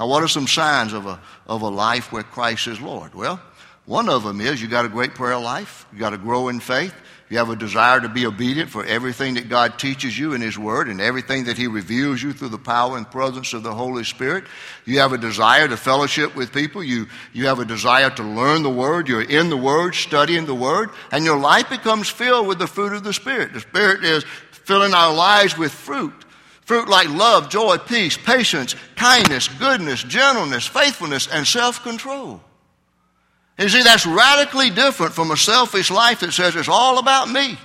Now, 0.00 0.06
what 0.06 0.22
are 0.22 0.28
some 0.28 0.46
signs 0.46 0.94
of 0.94 1.04
a, 1.04 1.20
of 1.46 1.60
a 1.60 1.68
life 1.68 2.10
where 2.10 2.22
Christ 2.22 2.68
is 2.68 2.80
Lord? 2.80 3.14
Well, 3.14 3.38
one 3.84 4.08
of 4.08 4.24
them 4.24 4.40
is 4.40 4.62
you 4.62 4.66
got 4.66 4.86
a 4.86 4.88
great 4.88 5.14
prayer 5.14 5.38
life, 5.38 5.86
you 5.92 5.98
got 5.98 6.10
to 6.10 6.16
grow 6.16 6.48
in 6.48 6.58
faith, 6.58 6.94
you 7.28 7.36
have 7.36 7.50
a 7.50 7.56
desire 7.56 8.00
to 8.00 8.08
be 8.08 8.24
obedient 8.24 8.70
for 8.70 8.82
everything 8.82 9.34
that 9.34 9.50
God 9.50 9.78
teaches 9.78 10.18
you 10.18 10.32
in 10.32 10.40
His 10.40 10.58
Word 10.58 10.88
and 10.88 11.02
everything 11.02 11.44
that 11.44 11.58
He 11.58 11.66
reveals 11.66 12.22
you 12.22 12.32
through 12.32 12.48
the 12.48 12.56
power 12.56 12.96
and 12.96 13.10
presence 13.10 13.52
of 13.52 13.62
the 13.62 13.74
Holy 13.74 14.02
Spirit. 14.04 14.44
You 14.86 15.00
have 15.00 15.12
a 15.12 15.18
desire 15.18 15.68
to 15.68 15.76
fellowship 15.76 16.34
with 16.34 16.50
people. 16.50 16.82
You, 16.82 17.06
you 17.34 17.44
have 17.48 17.58
a 17.58 17.66
desire 17.66 18.08
to 18.08 18.22
learn 18.22 18.62
the 18.62 18.70
Word. 18.70 19.06
You're 19.06 19.20
in 19.20 19.50
the 19.50 19.56
Word, 19.58 19.94
studying 19.94 20.46
the 20.46 20.54
Word, 20.54 20.90
and 21.12 21.26
your 21.26 21.38
life 21.38 21.68
becomes 21.68 22.08
filled 22.08 22.46
with 22.46 22.58
the 22.58 22.66
fruit 22.66 22.94
of 22.94 23.04
the 23.04 23.12
Spirit. 23.12 23.52
The 23.52 23.60
Spirit 23.60 24.02
is 24.02 24.24
filling 24.50 24.94
our 24.94 25.12
lives 25.12 25.58
with 25.58 25.72
fruit. 25.72 26.14
Fruit 26.70 26.88
like 26.88 27.08
love, 27.08 27.48
joy, 27.48 27.78
peace, 27.78 28.16
patience, 28.16 28.76
kindness, 28.94 29.48
goodness, 29.48 30.04
gentleness, 30.04 30.68
faithfulness, 30.68 31.26
and 31.26 31.44
self 31.44 31.82
control. 31.82 32.40
You 33.58 33.68
see, 33.68 33.82
that's 33.82 34.06
radically 34.06 34.70
different 34.70 35.12
from 35.12 35.32
a 35.32 35.36
selfish 35.36 35.90
life 35.90 36.20
that 36.20 36.30
says 36.30 36.54
it's 36.54 36.68
all 36.68 37.00
about 37.00 37.28
me. 37.28 37.58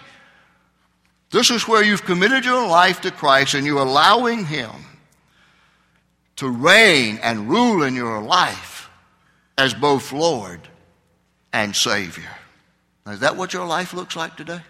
This 1.29 1.51
is 1.51 1.67
where 1.67 1.83
you've 1.83 2.03
committed 2.03 2.45
your 2.45 2.67
life 2.67 3.01
to 3.01 3.11
Christ 3.11 3.53
and 3.53 3.63
you're 3.63 3.77
allowing 3.77 4.43
Him 4.43 4.71
to 6.37 6.49
reign 6.49 7.19
and 7.21 7.47
rule 7.47 7.83
in 7.83 7.93
your 7.93 8.23
life 8.23 8.89
as 9.55 9.75
both 9.75 10.13
Lord 10.13 10.61
and 11.53 11.75
Savior. 11.75 12.31
Now, 13.05 13.11
is 13.11 13.19
that 13.19 13.37
what 13.37 13.53
your 13.53 13.67
life 13.67 13.93
looks 13.93 14.15
like 14.15 14.35
today? 14.35 14.61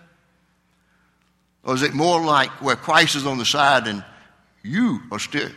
Or 1.64 1.74
is 1.74 1.84
it 1.84 1.94
more 1.94 2.22
like 2.22 2.50
where 2.62 2.76
Christ 2.76 3.16
is 3.16 3.26
on 3.26 3.38
the 3.38 3.46
side 3.46 3.88
and 3.88 4.04
you 4.66 5.02
are 5.12 5.20
still 5.20 5.50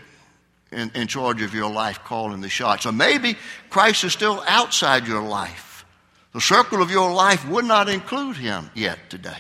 in, 0.71 0.91
in 0.95 1.07
charge 1.07 1.43
of 1.43 1.55
your 1.55 1.71
life 1.71 2.01
calling 2.05 2.41
the 2.41 2.49
shots. 2.49 2.87
Or 2.87 2.93
maybe 2.93 3.37
Christ 3.71 4.05
is 4.05 4.13
still 4.13 4.43
outside 4.47 5.07
your 5.07 5.23
life. 5.23 5.85
The 6.33 6.41
circle 6.41 6.83
of 6.83 6.91
your 6.91 7.11
life 7.11 7.49
would 7.49 7.65
not 7.65 7.89
include 7.89 8.37
him 8.37 8.71
yet 8.75 8.99
today. 9.09 9.39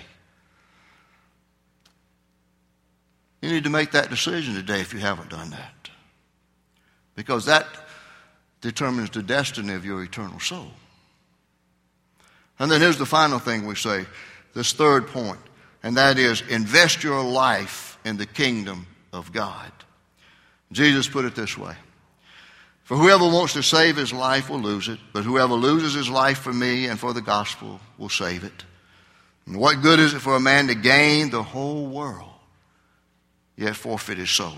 You 3.42 3.50
need 3.50 3.64
to 3.64 3.70
make 3.70 3.92
that 3.92 4.10
decision 4.10 4.54
today 4.54 4.80
if 4.80 4.92
you 4.92 5.00
haven't 5.00 5.28
done 5.30 5.50
that. 5.50 5.90
Because 7.14 7.44
that 7.44 7.66
determines 8.60 9.10
the 9.10 9.22
destiny 9.22 9.74
of 9.74 9.84
your 9.84 10.02
eternal 10.02 10.40
soul. 10.40 10.70
And 12.58 12.70
then 12.70 12.80
here's 12.80 12.98
the 12.98 13.06
final 13.06 13.38
thing 13.38 13.66
we 13.66 13.76
say, 13.76 14.06
this 14.54 14.72
third 14.72 15.06
point, 15.06 15.38
and 15.82 15.96
that 15.96 16.18
is 16.18 16.40
invest 16.48 17.04
your 17.04 17.22
life 17.22 17.98
in 18.04 18.16
the 18.16 18.26
kingdom 18.26 18.86
of 19.12 19.32
God. 19.32 19.72
Jesus 20.72 21.08
put 21.08 21.24
it 21.24 21.34
this 21.34 21.56
way 21.56 21.74
For 22.84 22.96
whoever 22.96 23.24
wants 23.24 23.54
to 23.54 23.62
save 23.62 23.96
his 23.96 24.12
life 24.12 24.50
will 24.50 24.60
lose 24.60 24.88
it, 24.88 24.98
but 25.12 25.24
whoever 25.24 25.54
loses 25.54 25.94
his 25.94 26.08
life 26.08 26.38
for 26.38 26.52
me 26.52 26.86
and 26.86 26.98
for 26.98 27.12
the 27.12 27.22
gospel 27.22 27.80
will 27.96 28.08
save 28.08 28.44
it. 28.44 28.64
And 29.46 29.56
what 29.56 29.80
good 29.80 29.98
is 29.98 30.12
it 30.12 30.20
for 30.20 30.36
a 30.36 30.40
man 30.40 30.66
to 30.66 30.74
gain 30.74 31.30
the 31.30 31.42
whole 31.42 31.86
world, 31.86 32.28
yet 33.56 33.76
forfeit 33.76 34.18
his 34.18 34.30
soul? 34.30 34.56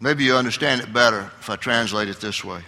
Maybe 0.00 0.24
you 0.24 0.34
understand 0.34 0.80
it 0.80 0.92
better 0.92 1.30
if 1.40 1.50
I 1.50 1.56
translate 1.56 2.08
it 2.08 2.20
this 2.20 2.44
way. 2.44 2.62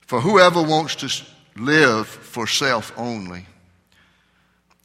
For 0.00 0.20
whoever 0.20 0.62
wants 0.62 0.96
to 0.96 1.24
live 1.56 2.08
for 2.08 2.46
self 2.46 2.92
only, 2.96 3.46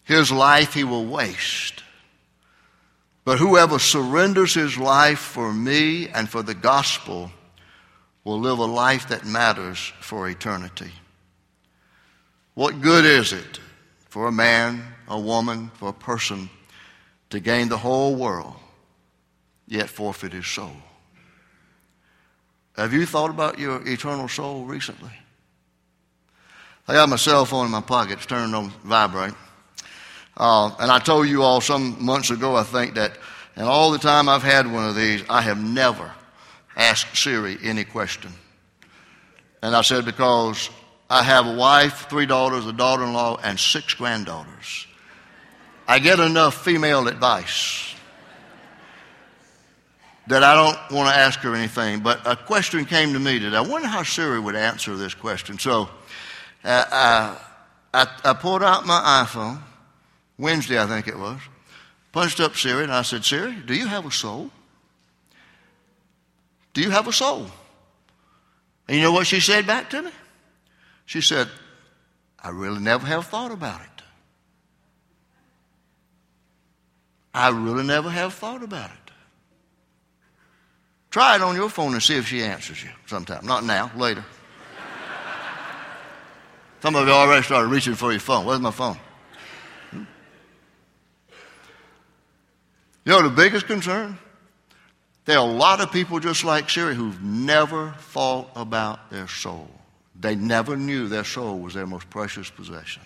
his 0.05 0.31
life 0.31 0.73
he 0.73 0.83
will 0.83 1.05
waste. 1.05 1.83
But 3.25 3.39
whoever 3.39 3.79
surrenders 3.79 4.53
his 4.53 4.77
life 4.77 5.19
for 5.19 5.51
me 5.51 6.07
and 6.07 6.29
for 6.29 6.43
the 6.43 6.53
gospel 6.53 7.31
will 8.23 8.39
live 8.39 8.59
a 8.59 8.65
life 8.65 9.09
that 9.09 9.25
matters 9.25 9.91
for 9.99 10.29
eternity. 10.29 10.91
What 12.53 12.81
good 12.81 13.03
is 13.03 13.33
it 13.33 13.59
for 14.07 14.27
a 14.27 14.31
man, 14.31 14.83
a 15.07 15.19
woman, 15.19 15.71
for 15.73 15.89
a 15.89 15.93
person 15.93 16.49
to 17.31 17.39
gain 17.39 17.67
the 17.67 17.77
whole 17.77 18.15
world, 18.15 18.55
yet 19.67 19.89
forfeit 19.89 20.31
his 20.31 20.47
soul? 20.47 20.75
Have 22.75 22.93
you 22.93 23.05
thought 23.07 23.31
about 23.31 23.57
your 23.57 23.85
eternal 23.87 24.27
soul 24.27 24.65
recently? 24.65 25.11
I 26.87 26.93
got 26.93 27.09
my 27.09 27.15
cell 27.15 27.45
phone 27.45 27.65
in 27.65 27.71
my 27.71 27.81
pocket, 27.81 28.17
it's 28.17 28.27
turned 28.27 28.53
on 28.53 28.69
vibrate. 28.83 29.33
Uh, 30.37 30.75
and 30.79 30.91
I 30.91 30.99
told 30.99 31.27
you 31.27 31.43
all 31.43 31.61
some 31.61 32.03
months 32.03 32.29
ago, 32.29 32.55
I 32.55 32.63
think, 32.63 32.95
that 32.95 33.17
in 33.55 33.63
all 33.63 33.91
the 33.91 33.97
time 33.97 34.27
I've 34.27 34.43
had 34.43 34.71
one 34.71 34.87
of 34.87 34.95
these, 34.95 35.23
I 35.29 35.41
have 35.41 35.61
never 35.63 36.11
asked 36.75 37.15
Siri 37.15 37.57
any 37.63 37.85
question. 37.85 38.31
And 39.61 39.75
I 39.75 39.81
said, 39.81 40.03
because 40.05 40.69
I 41.09 41.23
have 41.23 41.45
a 41.47 41.55
wife, 41.55 42.07
three 42.09 42.25
daughters, 42.25 42.65
a 42.65 42.73
daughter 42.73 43.03
in 43.03 43.13
law, 43.13 43.37
and 43.41 43.59
six 43.59 43.93
granddaughters. 43.93 44.87
I 45.87 45.99
get 45.99 46.19
enough 46.19 46.63
female 46.63 47.07
advice 47.07 47.95
that 50.27 50.43
I 50.43 50.55
don't 50.55 50.97
want 50.97 51.09
to 51.09 51.15
ask 51.15 51.39
her 51.41 51.55
anything. 51.55 52.01
But 52.01 52.21
a 52.25 52.35
question 52.35 52.85
came 52.85 53.13
to 53.13 53.19
me 53.19 53.39
today. 53.39 53.55
I 53.55 53.61
wonder 53.61 53.87
how 53.87 54.03
Siri 54.03 54.39
would 54.39 54.55
answer 54.55 54.95
this 54.97 55.13
question. 55.13 55.59
So 55.59 55.89
uh, 56.63 57.37
I, 57.93 58.07
I 58.23 58.33
pulled 58.33 58.63
out 58.63 58.85
my 58.85 59.23
iPhone 59.25 59.61
Wednesday, 60.37 60.81
I 60.81 60.87
think 60.87 61.07
it 61.07 61.17
was. 61.17 61.39
Punched 62.11 62.39
up 62.39 62.55
Siri, 62.55 62.83
and 62.83 62.91
I 62.91 63.01
said, 63.01 63.25
Siri, 63.25 63.55
do 63.55 63.73
you 63.73 63.87
have 63.87 64.05
a 64.05 64.11
soul? 64.11 64.49
Do 66.73 66.81
you 66.81 66.89
have 66.89 67.07
a 67.07 67.13
soul? 67.13 67.47
And 68.87 68.97
you 68.97 69.03
know 69.03 69.11
what 69.11 69.27
she 69.27 69.39
said 69.39 69.65
back 69.65 69.89
to 69.91 70.01
me? 70.01 70.11
She 71.05 71.21
said, 71.21 71.49
I 72.39 72.49
really 72.49 72.79
never 72.79 73.05
have 73.07 73.27
thought 73.27 73.51
about 73.51 73.81
it. 73.81 74.03
I 77.33 77.49
really 77.49 77.83
never 77.83 78.09
have 78.09 78.33
thought 78.33 78.63
about 78.63 78.91
it. 78.91 79.11
Try 81.11 81.35
it 81.35 81.41
on 81.41 81.55
your 81.55 81.69
phone 81.69 81.93
and 81.93 82.03
see 82.03 82.17
if 82.17 82.27
she 82.27 82.41
answers 82.43 82.83
you 82.83 82.89
sometime. 83.07 83.45
Not 83.45 83.63
now, 83.63 83.91
later. 83.95 84.23
Some 86.81 86.95
of 86.95 87.07
you 87.07 87.13
already 87.13 87.43
started 87.43 87.67
reaching 87.67 87.95
for 87.95 88.11
your 88.11 88.19
phone. 88.19 88.45
Where's 88.45 88.59
my 88.59 88.71
phone? 88.71 88.97
Know 93.11 93.21
the 93.23 93.35
biggest 93.35 93.67
concern? 93.67 94.17
There 95.25 95.37
are 95.37 95.47
a 95.47 95.51
lot 95.51 95.81
of 95.81 95.91
people 95.91 96.19
just 96.19 96.43
like 96.43 96.69
Siri 96.69 96.95
who've 96.95 97.21
never 97.21 97.93
thought 97.99 98.49
about 98.55 99.09
their 99.09 99.27
soul. 99.27 99.69
They 100.19 100.35
never 100.35 100.77
knew 100.77 101.07
their 101.07 101.23
soul 101.23 101.59
was 101.59 101.73
their 101.73 101.87
most 101.87 102.09
precious 102.09 102.49
possession. 102.49 103.01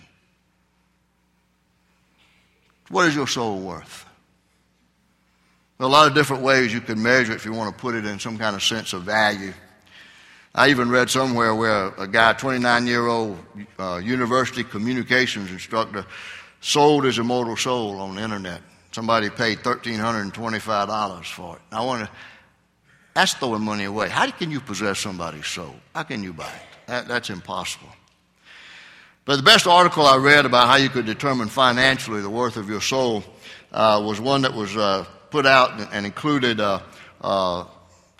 What 2.88 3.08
is 3.08 3.14
your 3.14 3.26
soul 3.26 3.60
worth? 3.60 4.04
There 5.78 5.86
are 5.86 5.88
a 5.88 5.92
lot 5.92 6.08
of 6.08 6.14
different 6.14 6.42
ways 6.42 6.74
you 6.74 6.80
can 6.80 7.02
measure 7.02 7.32
it 7.32 7.36
if 7.36 7.46
you 7.46 7.52
want 7.52 7.74
to 7.74 7.80
put 7.80 7.94
it 7.94 8.04
in 8.04 8.18
some 8.18 8.36
kind 8.36 8.54
of 8.54 8.62
sense 8.62 8.92
of 8.92 9.04
value. 9.04 9.54
I 10.54 10.68
even 10.70 10.90
read 10.90 11.08
somewhere 11.08 11.54
where 11.54 11.88
a 11.88 12.06
guy, 12.06 12.32
29 12.34 12.86
year 12.86 13.06
old 13.06 13.38
uh, 13.78 13.96
university 13.96 14.64
communications 14.64 15.50
instructor, 15.50 16.04
sold 16.60 17.04
his 17.04 17.18
immortal 17.18 17.56
soul 17.56 18.00
on 18.00 18.16
the 18.16 18.22
internet. 18.22 18.60
Somebody 18.92 19.30
paid 19.30 19.58
$1,325 19.58 21.24
for 21.26 21.56
it. 21.56 21.62
I 21.70 21.84
want 21.84 22.04
to, 22.04 22.10
that's 23.14 23.34
throwing 23.34 23.62
money 23.62 23.84
away. 23.84 24.08
How 24.08 24.28
can 24.30 24.50
you 24.50 24.60
possess 24.60 24.98
somebody's 24.98 25.46
soul? 25.46 25.74
How 25.94 26.02
can 26.02 26.22
you 26.22 26.32
buy 26.32 26.48
it? 26.48 26.86
That, 26.86 27.08
that's 27.08 27.30
impossible. 27.30 27.88
But 29.24 29.36
the 29.36 29.42
best 29.42 29.66
article 29.66 30.06
I 30.06 30.16
read 30.16 30.44
about 30.44 30.66
how 30.66 30.76
you 30.76 30.88
could 30.88 31.06
determine 31.06 31.48
financially 31.48 32.20
the 32.20 32.30
worth 32.30 32.56
of 32.56 32.68
your 32.68 32.80
soul 32.80 33.22
uh, 33.70 34.02
was 34.04 34.20
one 34.20 34.42
that 34.42 34.54
was 34.54 34.76
uh, 34.76 35.04
put 35.30 35.46
out 35.46 35.80
and 35.92 36.04
included 36.04 36.58
an 36.58 37.66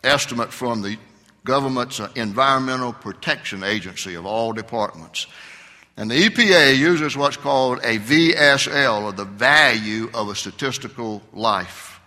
estimate 0.04 0.52
from 0.52 0.82
the 0.82 0.96
government's 1.44 2.00
Environmental 2.14 2.92
Protection 2.92 3.64
Agency 3.64 4.14
of 4.14 4.26
all 4.26 4.52
departments. 4.52 5.26
And 6.00 6.10
the 6.10 6.30
EPA 6.30 6.78
uses 6.78 7.14
what's 7.14 7.36
called 7.36 7.80
a 7.80 7.98
VSL, 7.98 9.02
or 9.02 9.12
the 9.12 9.26
value 9.26 10.08
of 10.14 10.30
a 10.30 10.34
statistical 10.34 11.20
life. 11.34 12.00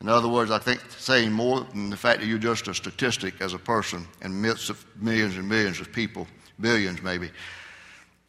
In 0.00 0.08
other 0.08 0.26
words, 0.26 0.50
I 0.50 0.58
think 0.58 0.80
saying 0.96 1.32
more 1.32 1.60
than 1.60 1.90
the 1.90 1.98
fact 1.98 2.20
that 2.20 2.26
you're 2.28 2.38
just 2.38 2.66
a 2.66 2.72
statistic 2.72 3.42
as 3.42 3.52
a 3.52 3.58
person 3.58 4.06
in 4.22 4.40
midst 4.40 4.70
of 4.70 4.82
millions 4.98 5.36
and 5.36 5.46
millions 5.46 5.80
of 5.80 5.92
people, 5.92 6.26
billions 6.58 7.02
maybe. 7.02 7.30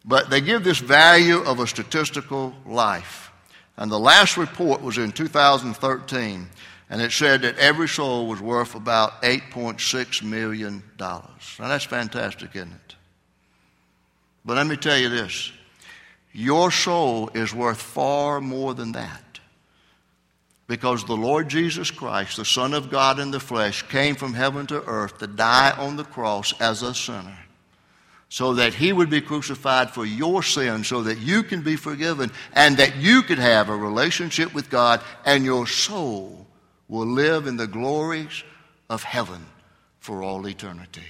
But 0.04 0.30
they 0.30 0.42
give 0.42 0.66
this 0.66 0.80
value 0.80 1.38
of 1.38 1.62
a 1.62 1.68
statistical 1.68 2.54
life. 2.66 3.32
And 3.78 3.90
the 3.90 3.98
last 3.98 4.36
report 4.36 4.82
was 4.82 4.98
in 4.98 5.14
2013, 5.14 6.50
and 6.90 7.02
it 7.02 7.14
said 7.14 7.44
that 7.44 7.58
every 7.58 7.88
soul 7.88 8.28
was 8.28 8.42
worth 8.42 8.76
about 8.76 9.22
$8.6 9.22 10.22
million. 10.22 10.84
Now, 11.00 11.30
that's 11.58 11.86
fantastic, 11.86 12.58
isn't 12.58 12.74
it? 12.74 12.96
But 14.48 14.56
let 14.56 14.66
me 14.66 14.78
tell 14.78 14.98
you 14.98 15.10
this 15.10 15.52
your 16.32 16.72
soul 16.72 17.30
is 17.36 17.54
worth 17.54 17.82
far 17.82 18.42
more 18.42 18.74
than 18.74 18.94
that. 18.94 19.22
Because 20.68 21.06
the 21.06 21.16
Lord 21.16 21.48
Jesus 21.48 21.92
Christ, 21.92 22.38
the 22.38 22.46
Son 22.46 22.74
of 22.74 22.90
God 22.90 23.20
in 23.20 23.32
the 23.32 23.40
flesh, 23.40 23.84
came 23.84 24.16
from 24.16 24.34
heaven 24.34 24.66
to 24.68 24.84
earth 24.84 25.20
to 25.20 25.28
die 25.28 25.72
on 25.78 25.96
the 25.96 26.04
cross 26.04 26.54
as 26.60 26.82
a 26.82 26.94
sinner 26.94 27.38
so 28.30 28.56
that 28.56 28.74
he 28.74 28.92
would 28.92 29.10
be 29.10 29.22
crucified 29.22 29.92
for 29.92 30.06
your 30.06 30.44
sins, 30.44 30.88
so 30.88 31.04
that 31.04 31.18
you 31.20 31.44
can 31.44 31.62
be 31.62 31.76
forgiven, 31.76 32.32
and 32.54 32.78
that 32.78 32.98
you 32.98 33.22
could 33.22 33.40
have 33.40 33.70
a 33.70 33.76
relationship 33.76 34.54
with 34.54 34.70
God, 34.70 35.02
and 35.26 35.46
your 35.46 35.66
soul 35.66 36.46
will 36.90 37.08
live 37.08 37.48
in 37.48 37.56
the 37.56 37.68
glories 37.68 38.44
of 38.90 39.04
heaven 39.04 39.46
for 40.00 40.24
all 40.24 40.46
eternity. 40.46 41.08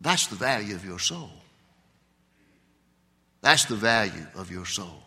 That's 0.00 0.28
the 0.28 0.36
value 0.36 0.76
of 0.76 0.84
your 0.84 1.00
soul. 1.00 1.30
That's 3.40 3.64
the 3.66 3.76
value 3.76 4.26
of 4.36 4.50
your 4.50 4.66
soul. 4.66 5.02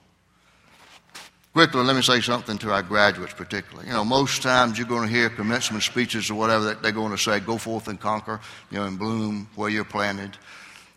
Quickly, 1.53 1.83
let 1.83 1.97
me 1.97 2.01
say 2.01 2.21
something 2.21 2.57
to 2.59 2.71
our 2.71 2.81
graduates, 2.81 3.33
particularly. 3.33 3.87
You 3.87 3.93
know, 3.93 4.05
most 4.05 4.41
times 4.41 4.77
you're 4.77 4.87
going 4.87 5.05
to 5.05 5.13
hear 5.13 5.29
commencement 5.29 5.83
speeches 5.83 6.31
or 6.31 6.35
whatever 6.35 6.63
that 6.65 6.81
they're 6.81 6.93
going 6.93 7.11
to 7.11 7.17
say, 7.17 7.41
go 7.41 7.57
forth 7.57 7.89
and 7.89 7.99
conquer, 7.99 8.39
you 8.69 8.77
know, 8.77 8.85
and 8.85 8.97
bloom 8.97 9.49
where 9.55 9.69
you're 9.69 9.83
planted. 9.83 10.37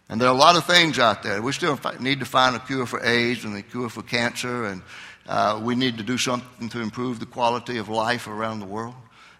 And 0.08 0.20
there 0.20 0.28
are 0.28 0.34
a 0.34 0.38
lot 0.38 0.54
of 0.54 0.64
things 0.64 1.00
out 1.00 1.24
there. 1.24 1.42
We 1.42 1.50
still 1.50 1.78
need 1.98 2.20
to 2.20 2.24
find 2.24 2.54
a 2.54 2.60
cure 2.60 2.86
for 2.86 3.04
AIDS 3.04 3.44
and 3.44 3.56
a 3.56 3.62
cure 3.62 3.88
for 3.88 4.02
cancer, 4.02 4.66
and 4.66 4.82
uh, 5.26 5.60
we 5.60 5.74
need 5.74 5.98
to 5.98 6.04
do 6.04 6.16
something 6.16 6.68
to 6.68 6.80
improve 6.80 7.18
the 7.18 7.26
quality 7.26 7.78
of 7.78 7.88
life 7.88 8.28
around 8.28 8.60
the 8.60 8.66
world, 8.66 8.94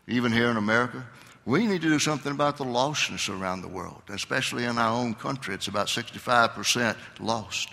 even 0.09 0.33
here 0.33 0.51
in 0.51 0.57
America. 0.57 1.07
We 1.47 1.67
need 1.67 1.83
to 1.83 1.89
do 1.89 2.01
something 2.01 2.33
about 2.33 2.57
the 2.57 2.65
lostness 2.65 3.29
around 3.29 3.63
the 3.63 3.69
world, 3.69 4.03
especially 4.09 4.65
in 4.65 4.79
our 4.79 4.91
own 4.91 5.15
country. 5.15 5.55
It's 5.55 5.69
about 5.69 5.87
65% 5.87 6.97
lost. 7.21 7.69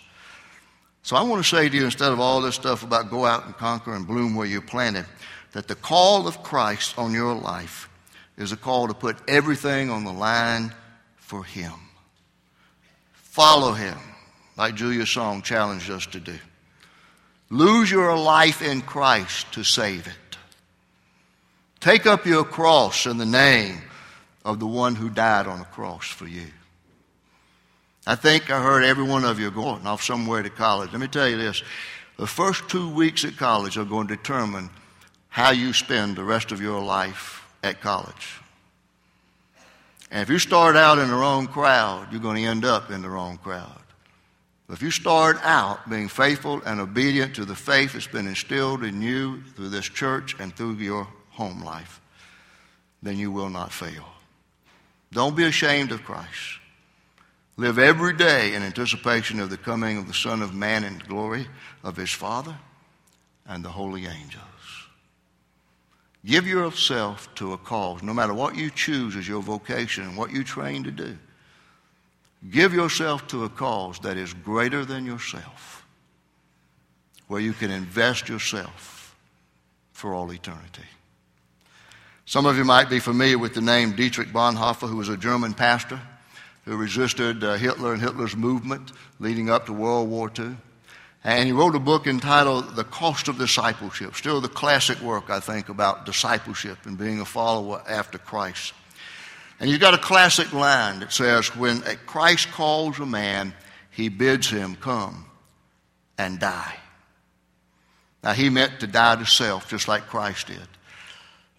So 1.03 1.15
I 1.15 1.23
want 1.23 1.43
to 1.43 1.49
say 1.49 1.67
to 1.67 1.75
you, 1.75 1.85
instead 1.85 2.11
of 2.11 2.19
all 2.19 2.41
this 2.41 2.55
stuff 2.55 2.83
about 2.83 3.09
go 3.09 3.25
out 3.25 3.45
and 3.45 3.57
conquer 3.57 3.93
and 3.93 4.05
bloom 4.05 4.35
where 4.35 4.45
you're 4.45 4.61
planted, 4.61 5.05
that 5.53 5.67
the 5.67 5.75
call 5.75 6.27
of 6.27 6.43
Christ 6.43 6.97
on 6.97 7.11
your 7.11 7.33
life 7.33 7.89
is 8.37 8.51
a 8.51 8.57
call 8.57 8.87
to 8.87 8.93
put 8.93 9.17
everything 9.27 9.89
on 9.89 10.03
the 10.03 10.13
line 10.13 10.73
for 11.17 11.43
Him. 11.43 11.73
Follow 13.13 13.73
Him, 13.73 13.97
like 14.57 14.75
Julia's 14.75 15.09
song 15.09 15.41
challenged 15.41 15.89
us 15.89 16.05
to 16.07 16.19
do. 16.19 16.37
Lose 17.49 17.91
your 17.91 18.17
life 18.17 18.61
in 18.61 18.81
Christ 18.81 19.51
to 19.53 19.63
save 19.63 20.07
it. 20.07 20.37
Take 21.81 22.05
up 22.05 22.25
your 22.25 22.45
cross 22.45 23.05
in 23.07 23.17
the 23.17 23.25
name 23.25 23.81
of 24.45 24.59
the 24.59 24.67
one 24.67 24.95
who 24.95 25.09
died 25.09 25.47
on 25.47 25.59
the 25.59 25.65
cross 25.65 26.05
for 26.05 26.27
you. 26.27 26.47
I 28.07 28.15
think 28.15 28.49
I 28.49 28.61
heard 28.61 28.83
every 28.83 29.03
one 29.03 29.23
of 29.23 29.39
you 29.39 29.51
going 29.51 29.85
off 29.85 30.01
somewhere 30.01 30.41
to 30.41 30.49
college. 30.49 30.91
Let 30.91 31.01
me 31.01 31.07
tell 31.07 31.29
you 31.29 31.37
this 31.37 31.63
the 32.17 32.27
first 32.27 32.67
two 32.69 32.89
weeks 32.89 33.25
at 33.25 33.37
college 33.37 33.77
are 33.77 33.85
going 33.85 34.07
to 34.07 34.15
determine 34.15 34.69
how 35.29 35.51
you 35.51 35.73
spend 35.73 36.15
the 36.15 36.23
rest 36.23 36.51
of 36.51 36.61
your 36.61 36.81
life 36.81 37.47
at 37.63 37.81
college. 37.81 38.39
And 40.11 40.21
if 40.21 40.29
you 40.29 40.39
start 40.39 40.75
out 40.75 40.97
in 40.97 41.07
the 41.07 41.15
wrong 41.15 41.47
crowd, 41.47 42.11
you're 42.11 42.21
going 42.21 42.43
to 42.43 42.49
end 42.49 42.65
up 42.65 42.91
in 42.91 43.01
the 43.01 43.09
wrong 43.09 43.37
crowd. 43.37 43.81
But 44.67 44.73
if 44.73 44.81
you 44.81 44.91
start 44.91 45.37
out 45.43 45.89
being 45.89 46.09
faithful 46.09 46.61
and 46.65 46.79
obedient 46.79 47.35
to 47.35 47.45
the 47.45 47.55
faith 47.55 47.93
that's 47.93 48.07
been 48.07 48.27
instilled 48.27 48.83
in 48.83 49.01
you 49.01 49.41
through 49.55 49.69
this 49.69 49.85
church 49.85 50.35
and 50.39 50.55
through 50.55 50.73
your 50.75 51.07
home 51.29 51.63
life, 51.63 52.01
then 53.01 53.17
you 53.17 53.31
will 53.31 53.49
not 53.49 53.71
fail. 53.71 54.05
Don't 55.13 55.35
be 55.35 55.45
ashamed 55.45 55.91
of 55.91 56.03
Christ. 56.03 56.60
Live 57.57 57.77
every 57.77 58.13
day 58.13 58.53
in 58.53 58.63
anticipation 58.63 59.39
of 59.39 59.49
the 59.49 59.57
coming 59.57 59.97
of 59.97 60.07
the 60.07 60.13
Son 60.13 60.41
of 60.41 60.53
Man 60.53 60.83
in 60.83 60.97
glory 60.99 61.47
of 61.83 61.97
his 61.97 62.11
Father 62.11 62.57
and 63.45 63.63
the 63.63 63.69
holy 63.69 64.05
angels. 64.05 64.45
Give 66.25 66.47
yourself 66.47 67.33
to 67.35 67.53
a 67.53 67.57
cause, 67.57 68.03
no 68.03 68.13
matter 68.13 68.33
what 68.33 68.55
you 68.55 68.69
choose 68.69 69.15
as 69.15 69.27
your 69.27 69.41
vocation 69.41 70.03
and 70.03 70.15
what 70.15 70.31
you 70.31 70.43
train 70.43 70.83
to 70.83 70.91
do. 70.91 71.17
Give 72.49 72.73
yourself 72.73 73.27
to 73.27 73.43
a 73.43 73.49
cause 73.49 73.99
that 73.99 74.17
is 74.17 74.33
greater 74.33 74.85
than 74.85 75.05
yourself, 75.05 75.85
where 77.27 77.41
you 77.41 77.53
can 77.53 77.69
invest 77.69 78.29
yourself 78.29 79.15
for 79.91 80.13
all 80.13 80.31
eternity. 80.31 80.85
Some 82.25 82.45
of 82.45 82.55
you 82.55 82.63
might 82.63 82.89
be 82.89 82.99
familiar 82.99 83.37
with 83.37 83.53
the 83.53 83.61
name 83.61 83.95
Dietrich 83.95 84.29
Bonhoeffer, 84.29 84.87
who 84.87 84.95
was 84.95 85.09
a 85.09 85.17
German 85.17 85.53
pastor 85.53 85.99
who 86.65 86.77
resisted 86.77 87.43
uh, 87.43 87.55
Hitler 87.55 87.93
and 87.93 88.01
Hitler's 88.01 88.35
movement 88.35 88.91
leading 89.19 89.49
up 89.49 89.65
to 89.65 89.73
World 89.73 90.09
War 90.09 90.31
II. 90.37 90.55
And 91.23 91.45
he 91.45 91.51
wrote 91.51 91.75
a 91.75 91.79
book 91.79 92.07
entitled 92.07 92.75
The 92.75 92.83
Cost 92.83 93.27
of 93.27 93.37
Discipleship, 93.37 94.15
still 94.15 94.41
the 94.41 94.49
classic 94.49 94.99
work, 95.01 95.29
I 95.29 95.39
think, 95.39 95.69
about 95.69 96.05
discipleship 96.05 96.79
and 96.85 96.97
being 96.97 97.19
a 97.19 97.25
follower 97.25 97.83
after 97.87 98.17
Christ. 98.17 98.73
And 99.59 99.69
he's 99.69 99.77
got 99.77 99.93
a 99.93 99.99
classic 99.99 100.51
line 100.53 101.01
that 101.01 101.13
says, 101.13 101.55
When 101.55 101.81
Christ 102.07 102.49
calls 102.51 102.99
a 102.99 103.05
man, 103.05 103.53
he 103.91 104.09
bids 104.09 104.49
him 104.49 104.75
come 104.75 105.25
and 106.17 106.39
die. 106.39 106.75
Now, 108.23 108.33
he 108.33 108.49
meant 108.49 108.79
to 108.79 108.87
die 108.87 109.15
to 109.15 109.25
self, 109.25 109.69
just 109.69 109.87
like 109.87 110.07
Christ 110.07 110.47
did. 110.47 110.67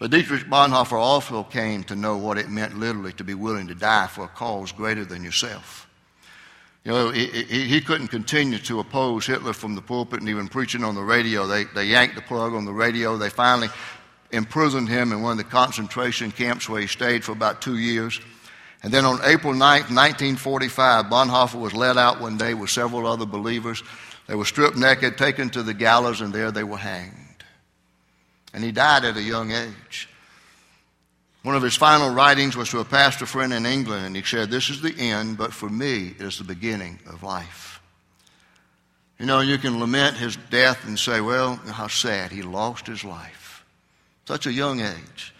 But 0.03 0.11
Dietrich 0.11 0.47
Bonhoeffer 0.47 0.99
also 0.99 1.45
came 1.45 1.85
to 1.85 1.95
know 1.95 2.17
what 2.17 2.37
it 2.37 2.51
meant 2.51 2.77
literally 2.77 3.13
to 3.13 3.23
be 3.23 3.35
willing 3.35 3.69
to 3.69 3.75
die 3.77 4.09
for 4.09 4.25
a 4.25 4.27
cause 4.27 4.73
greater 4.73 5.05
than 5.05 5.23
yourself. 5.23 5.89
You 6.85 6.91
know, 6.91 7.11
he, 7.11 7.27
he, 7.27 7.69
he, 7.69 7.81
couldn't 7.81 8.09
continue 8.09 8.59
to 8.59 8.81
oppose 8.81 9.27
Hitler 9.27 9.53
from 9.53 9.77
the 9.77 9.81
pulpit 9.81 10.19
and 10.19 10.29
even 10.29 10.49
preaching 10.49 10.83
on 10.83 10.97
the 10.97 11.03
radio. 11.03 11.47
They, 11.47 11.67
they 11.67 11.85
yanked 11.85 12.17
the 12.17 12.21
plug 12.21 12.53
on 12.53 12.65
the 12.65 12.73
radio. 12.73 13.17
They 13.17 13.31
finally 13.31 13.69
imprisoned 14.33 14.89
him 14.89 15.13
in 15.13 15.23
one 15.23 15.39
of 15.39 15.39
the 15.39 15.45
concentration 15.45 16.33
camps 16.33 16.69
where 16.69 16.81
he 16.81 16.89
stayed 16.89 17.23
for 17.23 17.31
about 17.31 17.63
two 17.63 17.79
years. 17.79 18.21
And 18.83 18.93
then 18.93 19.05
on 19.05 19.21
April 19.23 19.53
9th, 19.53 19.89
1945, 19.89 21.05
Bonhoeffer 21.05 21.61
was 21.61 21.75
led 21.75 21.97
out 21.97 22.21
one 22.21 22.37
day 22.37 22.55
with 22.55 22.71
several 22.71 23.07
other 23.07 23.25
believers. 23.25 23.85
They 24.27 24.35
were 24.35 24.47
stripped 24.47 24.77
naked, 24.77 25.17
taken 25.17 25.49
to 25.51 25.63
the 25.63 25.75
gallows, 25.75 26.21
and 26.21 26.33
there 26.33 26.51
they 26.51 26.65
were 26.65 26.77
hanged. 26.77 27.22
And 28.53 28.63
he 28.63 28.73
died 28.73 29.05
at 29.05 29.17
a 29.17 29.23
young 29.23 29.51
age. 29.51 30.09
One 31.43 31.57
of 31.57 31.63
his 31.63 31.75
final 31.75 32.11
writings 32.11 32.57
was 32.57 32.71
to 32.71 32.79
a 32.79 32.85
pastor 32.85 33.27
friend 33.27 33.53
in 33.53 33.67
England, 33.67 34.07
and 34.07 34.15
he 34.15 34.23
said, 34.23 34.51
This 34.51 34.71
is 34.71 34.81
the 34.81 34.95
end, 34.97 35.37
but 35.37 35.53
for 35.53 35.69
me, 35.69 36.09
it 36.09 36.21
is 36.21 36.39
the 36.39 36.45
beginning 36.45 37.01
of 37.07 37.23
life. 37.23 37.81
You 39.19 39.27
know, 39.27 39.41
you 39.41 39.59
can 39.59 39.81
lament 39.81 40.17
his 40.17 40.37
death 40.51 40.87
and 40.87 40.99
say, 40.99 41.21
Well, 41.21 41.57
how 41.57 41.89
sad. 41.89 42.31
He 42.31 42.43
lost 42.43 42.87
his 42.87 43.05
life. 43.05 43.65
Such 44.25 44.47
a 44.47 44.53
young 44.53 44.81
age. 44.81 45.35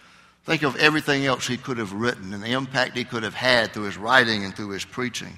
Think 0.45 0.63
of 0.63 0.75
everything 0.75 1.25
else 1.25 1.47
he 1.47 1.55
could 1.55 1.77
have 1.77 1.93
written 1.93 2.33
and 2.33 2.43
the 2.43 2.51
impact 2.51 2.97
he 2.97 3.05
could 3.05 3.23
have 3.23 3.33
had 3.33 3.71
through 3.71 3.83
his 3.83 3.97
writing 3.97 4.43
and 4.43 4.53
through 4.53 4.69
his 4.69 4.83
preaching. 4.83 5.37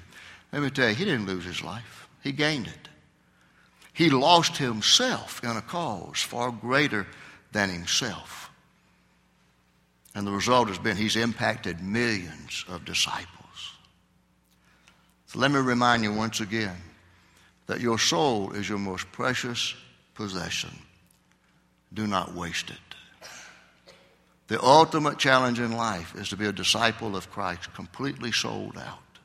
Let 0.52 0.62
me 0.62 0.70
tell 0.70 0.88
you, 0.88 0.96
he 0.96 1.04
didn't 1.04 1.26
lose 1.26 1.44
his 1.44 1.62
life, 1.62 2.08
he 2.22 2.32
gained 2.32 2.66
it. 2.66 2.88
He 3.92 4.10
lost 4.10 4.58
himself 4.58 5.42
in 5.42 5.56
a 5.56 5.62
cause 5.62 6.20
far 6.20 6.50
greater 6.50 7.06
than 7.56 7.70
himself. 7.70 8.50
And 10.14 10.26
the 10.26 10.30
result 10.32 10.68
has 10.68 10.78
been 10.78 10.96
he's 10.96 11.16
impacted 11.16 11.80
millions 11.80 12.66
of 12.68 12.84
disciples. 12.84 13.72
So 15.26 15.38
let 15.38 15.50
me 15.50 15.58
remind 15.58 16.02
you 16.02 16.12
once 16.12 16.40
again 16.40 16.76
that 17.66 17.80
your 17.80 17.98
soul 17.98 18.52
is 18.52 18.68
your 18.68 18.78
most 18.78 19.10
precious 19.10 19.74
possession. 20.14 20.70
Do 21.94 22.06
not 22.06 22.34
waste 22.34 22.68
it. 22.68 22.76
The 24.48 24.62
ultimate 24.62 25.18
challenge 25.18 25.58
in 25.58 25.72
life 25.72 26.14
is 26.14 26.28
to 26.28 26.36
be 26.36 26.46
a 26.46 26.52
disciple 26.52 27.16
of 27.16 27.30
Christ, 27.30 27.72
completely 27.72 28.32
sold 28.32 28.76
out, 28.76 29.18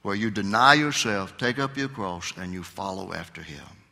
where 0.00 0.16
you 0.16 0.30
deny 0.30 0.74
yourself, 0.74 1.36
take 1.36 1.58
up 1.58 1.76
your 1.76 1.88
cross, 1.88 2.32
and 2.38 2.54
you 2.54 2.62
follow 2.62 3.12
after 3.12 3.42
Him. 3.42 3.83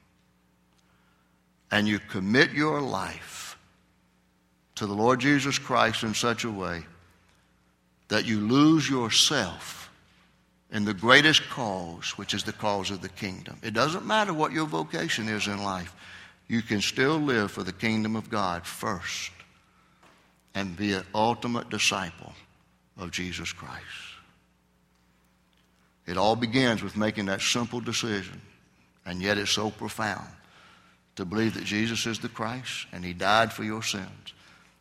And 1.73 1.89
you 1.89 1.99
commit 1.99 2.53
your 2.53 2.83
life 2.83 3.57
to 4.75 4.87
the 4.87 4.93
Lord 4.93 5.21
Jesus 5.21 5.59
Christ 5.59 6.03
in 6.03 6.13
such 6.13 6.45
a 6.45 6.51
way 6.51 6.85
that 8.09 8.27
you 8.27 8.41
lose 8.41 8.89
yourself 8.89 9.91
in 10.71 10.85
the 10.85 10.93
greatest 10.93 11.49
cause, 11.49 12.11
which 12.19 12.35
is 12.35 12.45
the 12.45 12.53
cause 12.53 12.91
of 12.91 13.01
the 13.01 13.09
kingdom. 13.09 13.57
It 13.63 13.73
doesn't 13.73 14.07
matter 14.07 14.35
what 14.35 14.53
your 14.53 14.67
vocation 14.67 15.29
is 15.29 15.47
in 15.47 15.63
life, 15.63 15.95
you 16.47 16.61
can 16.61 16.83
still 16.83 17.17
live 17.19 17.51
for 17.51 17.63
the 17.63 17.73
kingdom 17.73 18.17
of 18.17 18.29
God 18.29 18.67
first 18.67 19.31
and 20.55 20.77
be 20.77 20.93
an 20.93 21.05
ultimate 21.15 21.71
disciple 21.71 22.35
of 22.99 23.11
Jesus 23.11 23.51
Christ. 23.51 23.87
It 26.07 26.19
all 26.19 26.37
begins 26.37 26.83
with 26.83 26.99
making 26.99 27.27
that 27.27 27.41
simple 27.41 27.81
decision, 27.81 28.43
and 29.07 29.23
yet 29.23 29.39
it's 29.39 29.53
so 29.53 29.71
profound 29.71 30.29
to 31.17 31.25
believe 31.25 31.55
that 31.55 31.65
Jesus 31.65 32.07
is 32.07 32.19
the 32.19 32.29
Christ 32.29 32.87
and 32.93 33.05
He 33.05 33.13
died 33.13 33.53
for 33.53 33.65
your 33.65 33.83
sins. 33.83 34.35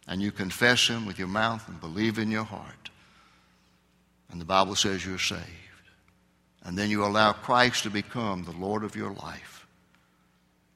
And 0.07 0.21
you 0.21 0.31
confess 0.31 0.87
Him 0.87 1.05
with 1.05 1.19
your 1.19 1.27
mouth 1.27 1.67
and 1.67 1.79
believe 1.79 2.17
in 2.17 2.31
your 2.31 2.43
heart, 2.43 2.89
and 4.31 4.41
the 4.41 4.45
Bible 4.45 4.75
says 4.75 5.05
you're 5.05 5.19
saved, 5.19 5.41
and 6.63 6.77
then 6.77 6.89
you 6.89 7.05
allow 7.05 7.33
Christ 7.33 7.83
to 7.83 7.89
become 7.89 8.43
the 8.43 8.51
Lord 8.51 8.83
of 8.83 8.95
your 8.95 9.11
life, 9.13 9.67